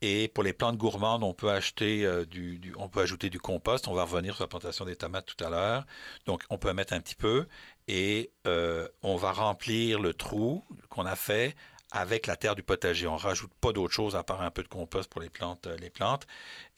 Et 0.02 0.28
pour 0.28 0.44
les 0.44 0.54
plantes 0.54 0.78
gourmandes, 0.78 1.24
on 1.24 1.34
peut 1.34 1.50
acheter 1.50 2.06
euh, 2.06 2.26
du, 2.26 2.74
on 2.78 2.88
peut 2.88 3.02
ajouter 3.02 3.30
du 3.30 3.40
compost. 3.40 3.88
On 3.88 3.94
va 3.94 4.04
revenir 4.04 4.36
sur 4.36 4.44
la 4.44 4.48
plantation 4.48 4.86
des 4.86 4.96
tomates 4.96 5.26
tout 5.26 5.44
à 5.44 5.50
l'heure. 5.50 5.86
Donc, 6.26 6.44
on 6.50 6.58
peut 6.58 6.70
en 6.70 6.76
mettre 6.76 6.94
un 6.94 7.00
petit 7.00 7.16
peu 7.16 7.48
et 7.88 8.32
euh, 8.46 8.88
on 9.02 9.16
va 9.16 9.32
remplir 9.32 10.00
le 10.00 10.14
trou 10.14 10.64
qu'on 10.90 11.06
a 11.06 11.16
fait 11.16 11.56
avec 11.92 12.28
la 12.28 12.36
terre 12.36 12.56
du 12.56 12.64
potager. 12.64 13.08
On 13.08 13.18
rajoute 13.18 13.54
pas 13.62 13.72
d'autre 13.72 13.94
chose 13.94 14.16
à 14.16 14.24
part 14.24 14.42
un 14.42 14.52
peu 14.52 14.64
de 14.64 14.68
compost 14.68 15.10
pour 15.10 15.22
les 15.22 15.30
plantes, 15.30 15.68
euh, 15.68 15.78
les 15.78 15.90
plantes. 15.90 16.28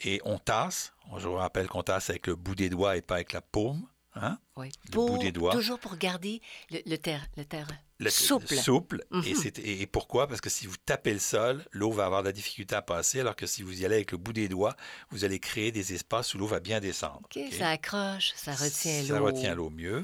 Et 0.02 0.22
on 0.26 0.38
tasse. 0.38 0.94
Je 1.18 1.28
vous 1.28 1.36
rappelle 1.36 1.68
qu'on 1.68 1.84
tasse 1.84 2.10
avec 2.10 2.28
le 2.28 2.36
bout 2.36 2.56
des 2.56 2.70
doigts 2.70 2.98
et 2.98 3.02
pas 3.02 3.16
avec 3.16 3.34
la 3.34 3.42
paume. 3.42 3.88
Hein? 4.16 4.38
Oui. 4.60 4.72
Le 4.88 4.92
bout 4.92 5.18
des 5.18 5.32
doigts. 5.32 5.54
Toujours 5.54 5.80
pour 5.80 5.96
garder 5.96 6.42
le, 6.70 6.98
terre, 6.98 7.26
le 7.38 7.46
terre 7.46 7.68
souple. 8.08 8.56
Souple. 8.56 9.04
Mhm. 9.12 9.24
et, 9.64 9.82
et, 9.82 9.88
pourquoi? 9.88 10.28
Parce 10.28 10.40
que 10.40 10.50
si 10.50 10.68
vous 10.68 10.78
tapez 10.78 11.14
le 11.14 11.20
sol, 11.20 11.66
l'eau 11.72 11.92
va 11.92 12.06
avoir 12.06 12.22
de 12.22 12.28
la 12.28 12.32
difficulté 12.32 12.76
à 12.76 12.82
passer, 12.82 13.20
alors 13.20 13.36
que 13.36 13.46
si 13.46 13.64
vous 13.64 13.82
y 13.82 13.86
allez 13.86 13.96
avec 13.96 14.12
le 14.12 14.18
bout 14.18 14.34
des 14.34 14.48
doigts, 14.48 14.76
vous 15.10 15.26
allez 15.26 15.40
créer 15.40 15.72
des 15.72 15.94
espaces 15.94 16.34
où 16.34 16.38
l'eau 16.38 16.48
va 16.48 16.60
bien 16.60 16.80
descendre. 16.80 17.28
Ça 17.52 17.70
accroche, 17.70 18.34
ça 18.36 18.54
retient 18.54 19.02
l'eau. 19.02 19.08
Ça 19.08 19.20
retient 19.20 19.56
l'eau 19.56 19.70
mieux. 19.70 20.04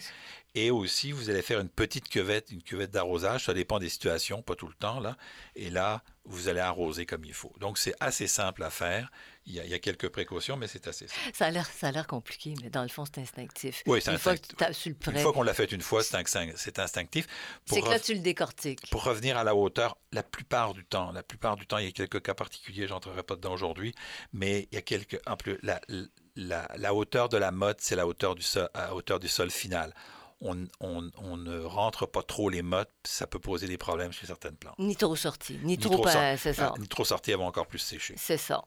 Et 0.57 0.71
aussi, 0.71 1.11
vous 1.11 1.29
allez 1.29 1.41
faire 1.41 1.59
une 1.59 1.69
petite 1.69 2.07
cuvette, 2.07 2.49
une 2.49 2.63
cuvette 2.63 2.91
d'arrosage. 2.91 3.43
Ça 3.45 3.53
dépend 3.53 3.77
des 3.77 3.89
situations, 3.89 4.41
pas 4.41 4.55
tout 4.55 4.67
le 4.67 4.73
temps, 4.73 5.01
là. 5.01 5.17
Et 5.57 5.69
là, 5.69 6.01
vous 6.23 6.47
allez 6.47 6.61
arroser 6.61 7.05
comme 7.05 7.25
il 7.25 7.33
faut. 7.33 7.53
Donc, 7.59 7.77
c'est 7.77 7.93
assez 7.99 8.27
simple 8.27 8.63
à 8.63 8.69
faire. 8.69 9.11
Il 9.45 9.53
y, 9.53 9.73
a, 9.73 9.79
quelques 9.79 10.07
précautions, 10.07 10.55
mais 10.55 10.67
c'est 10.67 10.87
assez 10.87 11.07
simple. 11.07 11.19
Ça 11.33 11.47
a 11.47 11.51
l'air, 11.51 11.67
ça 11.67 11.89
a 11.89 11.91
l'air 11.91 12.07
compliqué, 12.07 12.55
mais 12.63 12.69
dans 12.69 12.83
le 12.83 12.87
fond, 12.87 13.03
c'est 13.05 13.19
instinctif. 13.19 13.83
Oui, 13.85 14.01
c'est 14.01 14.11
instinctif. 14.11 14.44
Une 15.07 15.17
fois 15.19 15.33
qu'on 15.33 15.43
l'a 15.43 15.53
fait 15.53 15.71
une 15.71 15.81
fois, 15.81 16.03
c'est 16.03 16.17
instinctif. 16.79 17.27
C'est 17.65 17.81
que 17.81 17.89
là, 17.89 17.99
tu 17.99 18.13
le 18.13 18.19
décortiques. 18.19 18.89
Pour 18.89 19.03
revenir 19.03 19.37
à 19.37 19.43
la 19.43 19.55
hauteur, 19.55 19.97
la 20.11 20.23
plupart 20.23 20.73
du 20.73 20.85
temps, 20.85 21.11
la 21.11 21.23
plupart 21.23 21.55
du 21.55 21.65
temps, 21.65 21.77
il 21.77 21.85
y 21.85 21.89
a 21.89 21.91
quelques 21.91 22.21
cas 22.21 22.33
particuliers, 22.33 22.87
j'entrerai 22.87 23.23
pas 23.23 23.35
dedans 23.35 23.53
aujourd'hui, 23.53 23.93
mais 24.33 24.67
il 24.71 24.75
y 24.75 24.77
a 24.77 24.81
quelques... 24.81 25.19
En 25.27 25.37
plus, 25.37 25.57
la, 25.63 25.79
la, 26.75 26.93
hauteur 26.93 27.29
de 27.29 27.37
la 27.37 27.51
motte, 27.51 27.79
c'est 27.81 27.95
la 27.95 28.07
hauteur 28.07 28.35
du 28.35 28.43
sol, 28.43 28.69
à 28.73 28.93
hauteur 28.93 29.19
du 29.19 29.27
sol 29.27 29.49
final 29.49 29.93
on, 30.79 31.37
ne 31.37 31.59
rentre 31.63 32.05
pas 32.05 32.23
trop 32.23 32.49
les 32.49 32.61
mottes, 32.61 32.91
ça 33.03 33.27
peut 33.27 33.39
poser 33.39 33.67
des 33.67 33.77
problèmes 33.77 34.11
chez 34.11 34.27
certaines 34.27 34.55
plantes. 34.55 34.77
Ni 34.79 34.95
trop 34.95 35.15
sorti, 35.15 35.59
ni, 35.63 35.77
trop, 35.77 36.05
c'est 36.37 36.53
ça. 36.53 36.73
Ah, 36.75 36.79
ni 36.79 36.87
trop 36.87 37.05
sorti, 37.05 37.31
elles 37.31 37.37
vont 37.37 37.47
encore 37.47 37.67
plus 37.67 37.79
sécher. 37.79 38.15
C'est 38.17 38.37
ça. 38.37 38.63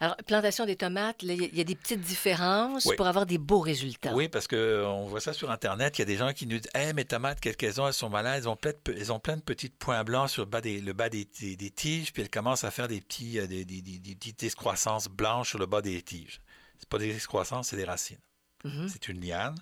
Alors, 0.00 0.16
plantation 0.26 0.66
des 0.66 0.76
tomates, 0.76 1.22
il 1.22 1.56
y, 1.56 1.60
a 1.60 1.64
des 1.64 1.74
petites 1.74 2.00
différences 2.00 2.88
pour 2.96 3.06
avoir 3.06 3.26
des 3.26 3.38
beaux 3.38 3.60
résultats. 3.60 4.14
Oui, 4.14 4.28
parce 4.28 4.46
qu'on 4.46 5.06
voit 5.06 5.20
ça 5.20 5.32
sur 5.32 5.50
Internet, 5.50 5.98
il 5.98 6.00
y 6.00 6.02
a 6.02 6.06
des 6.06 6.16
gens 6.16 6.32
qui 6.32 6.46
nous 6.46 6.58
disent 6.58 6.70
hey, 6.74 6.92
mes 6.94 7.04
tomates, 7.04 7.40
qu'elles 7.40 7.80
ont, 7.80 7.86
elles 7.86 7.94
sont 7.94 8.10
malades, 8.10 8.38
elles 8.38 8.48
ont 8.48 8.56
plein 8.56 8.72
de, 8.72 8.92
elles 8.92 9.12
ont 9.12 9.20
plein 9.20 9.36
de 9.36 9.42
petits 9.42 9.70
points 9.70 10.04
blancs 10.04 10.30
sur 10.30 10.42
le 10.42 10.48
bas 10.48 10.60
des, 10.60 10.80
le 10.80 10.92
bas 10.92 11.08
des, 11.08 11.24
tiges, 11.26 12.12
puis 12.12 12.22
elles 12.22 12.30
commencent 12.30 12.64
à 12.64 12.70
faire 12.70 12.88
des, 12.88 13.00
petits, 13.00 13.38
euh, 13.38 13.46
des 13.46 13.64
petites 13.64 14.42
excroissances 14.42 15.08
blanches 15.08 15.50
sur 15.50 15.58
le 15.58 15.66
bas 15.66 15.82
des 15.82 16.00
tiges. 16.02 16.40
Ce 16.80 16.86
pas 16.86 16.98
des 16.98 17.14
excroissances, 17.14 17.68
c'est 17.68 17.76
des 17.76 17.84
racines. 17.84 18.18
Mhm. 18.64 18.88
C'est 18.88 19.08
une 19.08 19.24
liane. 19.24 19.56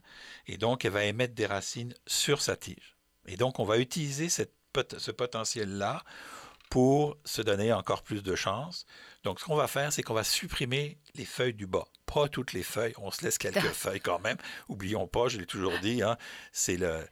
Et 0.47 0.57
donc, 0.57 0.85
elle 0.85 0.93
va 0.93 1.05
émettre 1.05 1.35
des 1.35 1.47
racines 1.47 1.95
sur 2.07 2.41
sa 2.41 2.57
tige. 2.57 2.97
Et 3.27 3.37
donc, 3.37 3.59
on 3.59 3.65
va 3.65 3.79
utiliser 3.79 4.29
cette, 4.29 4.55
ce 4.99 5.11
potentiel-là 5.11 6.03
pour 6.71 7.19
se 7.25 7.43
donner 7.43 7.73
encore 7.73 8.03
plus 8.03 8.23
de 8.23 8.35
chance. 8.35 8.87
Donc, 9.25 9.41
ce 9.41 9.45
qu'on 9.45 9.57
va 9.57 9.69
faire, 9.69 9.93
c'est 9.93 10.03
qu'on 10.03 10.15
va 10.15 10.25
supprimer 10.25 10.99
les 11.15 11.27
feuilles 11.27 11.53
du 11.53 11.67
bas. 11.67 11.85
Pas 12.07 12.29
toutes 12.29 12.55
les 12.55 12.63
feuilles, 12.63 12.95
on 12.97 13.11
se 13.11 13.23
laisse 13.23 13.37
quelques 13.37 13.61
feuilles 13.75 14.01
quand 14.01 14.21
même. 14.21 14.39
Oublions 14.69 15.07
pas, 15.07 15.29
je 15.29 15.39
l'ai 15.39 15.47
toujours 15.47 15.79
dit, 15.81 16.03
hein, 16.03 16.17
c'est 16.51 16.77
le, 16.77 17.07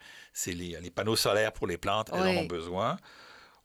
les, 0.47 0.81
les, 0.81 0.91
panneaux 0.91 1.17
solaires 1.17 1.53
pour 1.53 1.67
les 1.67 1.77
plantes, 1.77 2.11
elles 2.13 2.21
en 2.21 2.41
ont 2.41 2.47
besoin. 2.47 2.97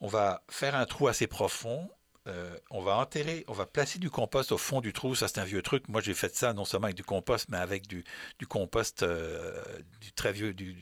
On 0.02 0.08
va 0.08 0.44
faire 0.50 0.76
un 0.76 0.86
trou 0.86 1.08
assez 1.08 1.28
profond 1.28 1.90
euh, 2.28 2.58
on 2.72 2.82
va 2.82 2.98
enterrer, 2.98 3.46
on 3.48 3.54
va 3.54 3.66
placer 3.66 4.00
du 4.00 4.10
compost 4.10 4.52
au 4.52 4.58
fond 4.58 4.82
du 4.82 4.94
trou. 4.94 5.14
Ça, 5.14 5.28
c'est 5.28 5.40
un 5.40 5.44
vieux 5.44 5.62
truc. 5.62 5.88
Moi, 5.90 6.02
j'ai 6.02 6.14
fait 6.14 6.36
ça 6.36 6.54
non 6.54 6.66
seulement 6.66 6.86
avec 6.86 6.96
du 6.96 7.04
compost, 7.04 7.48
mais 7.50 7.58
avec 7.58 7.88
du, 7.88 8.04
compost 8.48 9.04
euh, 9.04 9.62
du 10.02 10.12
très 10.12 10.34
vieux, 10.34 10.54
du, 10.54 10.76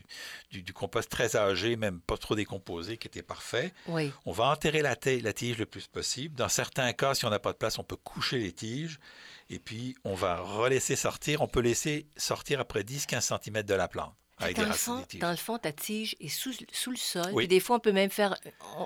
compost 0.73 1.09
très 1.09 1.35
âgé, 1.35 1.75
même 1.75 1.99
pas 1.99 2.17
trop 2.17 2.35
décomposé, 2.35 2.97
qui 2.97 3.07
était 3.07 3.23
parfait. 3.23 3.73
On 4.25 4.31
va 4.31 4.45
enterrer 4.45 4.81
la, 4.81 4.95
la 5.21 5.33
tige 5.33 5.57
le 5.57 5.65
plus 5.65 5.87
possible. 5.87 6.35
Dans 6.35 6.49
certains 6.49 6.93
cas, 6.93 7.13
si 7.13 7.25
on 7.25 7.29
n'a 7.29 7.39
pas 7.39 7.51
de 7.51 7.57
place, 7.57 7.77
on 7.77 7.83
peut 7.83 7.97
coucher 7.97 8.39
les 8.39 8.53
tiges. 8.53 8.99
Et 9.49 9.59
puis, 9.59 9.95
on 10.05 10.13
va 10.13 10.37
relaisser 10.37 10.95
sortir. 10.95 11.41
On 11.41 11.47
peut 11.47 11.59
laisser 11.59 12.07
sortir 12.15 12.61
après 12.61 12.83
10-15 12.83 13.37
cm 13.43 13.63
de 13.63 13.73
la 13.73 13.87
plante 13.87 14.15
dans, 14.55 14.65
le 14.65 14.73
fond, 14.73 15.05
dans 15.19 15.31
le 15.31 15.37
fond, 15.37 15.57
ta 15.57 15.71
tige 15.71 16.15
est 16.19 16.27
sous, 16.27 16.53
sous 16.71 16.91
le 16.91 16.97
sol. 16.97 17.29
Oui. 17.33 17.47
des 17.47 17.59
fois, 17.59 17.77
on 17.77 17.79
peut 17.79 17.91
même 17.91 18.09
faire. 18.09 18.35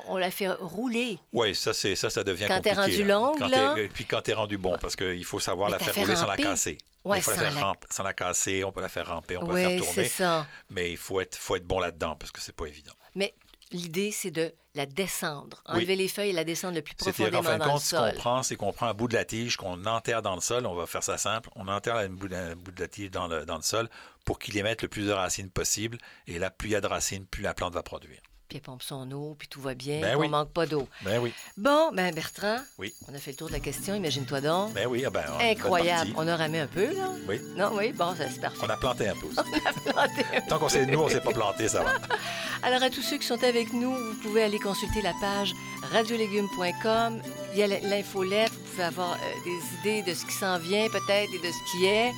On, 0.07 0.17
la 0.17 0.31
fait 0.31 0.49
rouler. 0.49 1.17
Oui, 1.33 1.55
ça, 1.55 1.73
ça, 1.73 1.95
ça 1.95 2.23
devient 2.23 2.45
quand 2.47 2.57
compliqué. 2.57 2.75
Quand 2.75 2.85
t'es 2.85 2.91
rendu 2.91 3.03
longue, 3.03 3.39
là. 3.49 3.75
puis 3.93 4.05
quand 4.05 4.21
t'es 4.21 4.33
rendu 4.33 4.57
bon, 4.57 4.77
parce 4.79 4.95
qu'il 4.95 5.25
faut 5.25 5.39
savoir 5.39 5.69
la 5.69 5.79
faire 5.79 5.95
rouler 5.95 6.15
sans 6.15 6.27
la 6.27 6.37
casser. 6.37 6.77
Ouais, 7.03 7.19
il 7.19 7.21
faut 7.21 7.31
sans, 7.31 7.41
la 7.41 7.51
faire 7.51 7.73
sans 7.89 8.03
la 8.03 8.13
casser, 8.13 8.63
on 8.63 8.71
peut 8.71 8.81
la 8.81 8.89
faire 8.89 9.07
ramper, 9.07 9.37
on 9.37 9.45
peut 9.45 9.55
la 9.55 9.69
faire 9.69 9.79
tourner. 9.79 9.93
c'est 9.93 10.09
ça. 10.09 10.45
Mais 10.69 10.91
il 10.91 10.97
faut 10.97 11.21
être, 11.21 11.37
faut 11.37 11.55
être 11.55 11.65
bon 11.65 11.79
là-dedans, 11.79 12.15
parce 12.15 12.31
que 12.31 12.41
c'est 12.41 12.55
pas 12.55 12.65
évident. 12.65 12.91
Mais 13.15 13.33
l'idée, 13.71 14.11
c'est 14.11 14.31
de 14.31 14.53
la 14.75 14.85
descendre, 14.85 15.61
enlever 15.65 15.95
les 15.95 16.07
feuilles 16.07 16.29
et 16.29 16.33
la 16.33 16.43
descendre 16.43 16.75
le 16.75 16.81
plus 16.81 16.95
profondément 16.95 17.57
dans 17.57 17.65
compte, 17.65 17.73
le 17.73 17.79
sol. 17.79 18.09
Ce 18.09 18.15
qu'on 18.15 18.19
prend, 18.19 18.43
c'est 18.43 18.55
qu'on 18.55 18.73
prend 18.73 18.87
un 18.87 18.93
bout 18.93 19.07
de 19.07 19.15
la 19.15 19.25
tige, 19.25 19.57
qu'on 19.57 19.85
enterre 19.85 20.21
dans 20.21 20.35
le 20.35 20.41
sol. 20.41 20.65
On 20.65 20.75
va 20.75 20.85
faire 20.85 21.03
ça 21.03 21.17
simple. 21.17 21.49
On 21.55 21.67
enterre 21.67 21.95
un 21.95 22.09
bout 22.09 22.27
de, 22.27 22.53
bout 22.53 22.71
de 22.71 22.79
la 22.79 22.87
tige 22.87 23.11
dans 23.11 23.27
le, 23.27 23.45
dans 23.45 23.57
le 23.57 23.63
sol 23.63 23.89
pour 24.25 24.39
qu'il 24.39 24.57
émette 24.57 24.83
le 24.83 24.87
plus 24.87 25.07
de 25.07 25.11
racines 25.11 25.49
possible. 25.49 25.97
Et 26.27 26.37
là, 26.37 26.51
plus 26.51 26.69
il 26.69 26.71
y 26.73 26.75
a 26.75 26.81
de 26.81 26.87
racines, 26.87 27.25
plus 27.25 27.41
la 27.41 27.53
plante 27.53 27.73
va 27.73 27.83
produire 27.83 28.21
puis 28.47 28.57
elle 28.57 28.61
pompe 28.61 28.83
son 28.83 29.11
eau, 29.11 29.35
puis 29.37 29.47
tout 29.47 29.61
va 29.61 29.73
bien, 29.73 30.01
ben 30.01 30.15
on 30.17 30.23
ne 30.23 30.27
manque 30.29 30.51
pas 30.51 30.65
d'eau. 30.65 30.87
Ben 31.03 31.19
oui. 31.19 31.33
Bon, 31.57 31.91
ben 31.93 32.13
Bertrand, 32.13 32.57
oui. 32.77 32.93
on 33.09 33.13
a 33.13 33.17
fait 33.17 33.31
le 33.31 33.37
tour 33.37 33.47
de 33.47 33.53
la 33.53 33.59
question, 33.59 33.95
imagine-toi 33.95 34.41
donc. 34.41 34.73
Ben 34.73 34.87
oui, 34.87 35.03
ah 35.05 35.09
ben, 35.09 35.23
Incroyable. 35.39 36.11
On 36.15 36.27
a 36.27 36.35
ramé 36.35 36.59
un 36.59 36.67
peu, 36.67 36.95
là? 36.95 37.11
Oui. 37.27 37.41
Non, 37.55 37.71
oui, 37.73 37.91
bon, 37.91 38.13
c'est 38.17 38.39
parfait. 38.39 38.59
On 38.63 38.69
a 38.69 38.77
planté 38.77 39.09
un 39.09 39.15
peu 39.15 39.27
aussi. 39.27 39.37
On 39.85 39.89
a 39.89 39.93
planté 39.93 40.25
un. 40.35 40.41
Tant 40.41 40.59
qu'on 40.59 40.69
sait, 40.69 40.85
nous, 40.85 40.99
on 40.99 41.05
ne 41.05 41.11
s'est 41.11 41.21
pas 41.21 41.31
planté, 41.31 41.67
ça 41.67 41.83
va. 41.83 41.93
Alors, 42.63 42.81
à 42.81 42.89
tous 42.89 43.01
ceux 43.01 43.17
qui 43.17 43.27
sont 43.27 43.43
avec 43.43 43.73
nous, 43.73 43.93
vous 43.93 44.15
pouvez 44.21 44.43
aller 44.43 44.59
consulter 44.59 45.01
la 45.01 45.13
page 45.21 45.53
radiolégumes.com. 45.91 47.21
Il 47.53 47.59
y 47.59 47.63
a 47.63 47.67
l'infolette, 47.67 48.51
vous 48.51 48.71
pouvez 48.71 48.83
avoir 48.83 49.13
euh, 49.13 49.17
des 49.45 49.79
idées 49.79 50.11
de 50.11 50.15
ce 50.15 50.25
qui 50.25 50.33
s'en 50.33 50.57
vient, 50.57 50.87
peut-être, 50.89 51.33
et 51.33 51.39
de 51.39 51.51
ce 51.51 51.71
qui 51.71 51.85
est. 51.85 52.11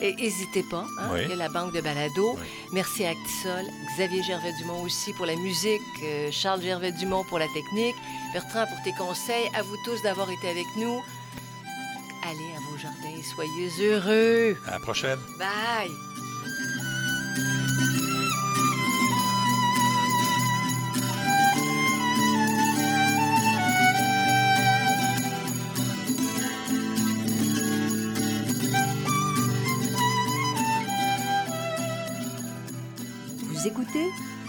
Et 0.00 0.14
n'hésitez 0.14 0.62
pas, 0.62 0.86
hein, 1.00 1.10
il 1.22 1.28
y 1.28 1.32
a 1.32 1.36
la 1.36 1.48
banque 1.48 1.72
de 1.72 1.80
balado. 1.80 2.38
Merci 2.72 3.04
à 3.04 3.10
Actisol, 3.10 3.64
Xavier 3.96 4.22
Gervais-Dumont 4.22 4.82
aussi 4.82 5.12
pour 5.12 5.26
la 5.26 5.34
musique, 5.36 5.80
euh, 6.04 6.28
Charles 6.30 6.62
Gervais-Dumont 6.62 7.24
pour 7.24 7.38
la 7.38 7.48
technique, 7.48 7.96
Bertrand 8.32 8.66
pour 8.66 8.80
tes 8.84 8.92
conseils, 8.92 9.48
à 9.54 9.62
vous 9.62 9.76
tous 9.84 10.00
d'avoir 10.02 10.30
été 10.30 10.48
avec 10.48 10.66
nous. 10.76 11.02
Allez 12.24 12.50
à 12.56 12.60
vos 12.70 12.78
jardins, 12.78 13.22
soyez 13.34 13.70
heureux. 13.80 14.56
À 14.66 14.72
la 14.72 14.80
prochaine. 14.80 15.18
Bye. 15.38 15.90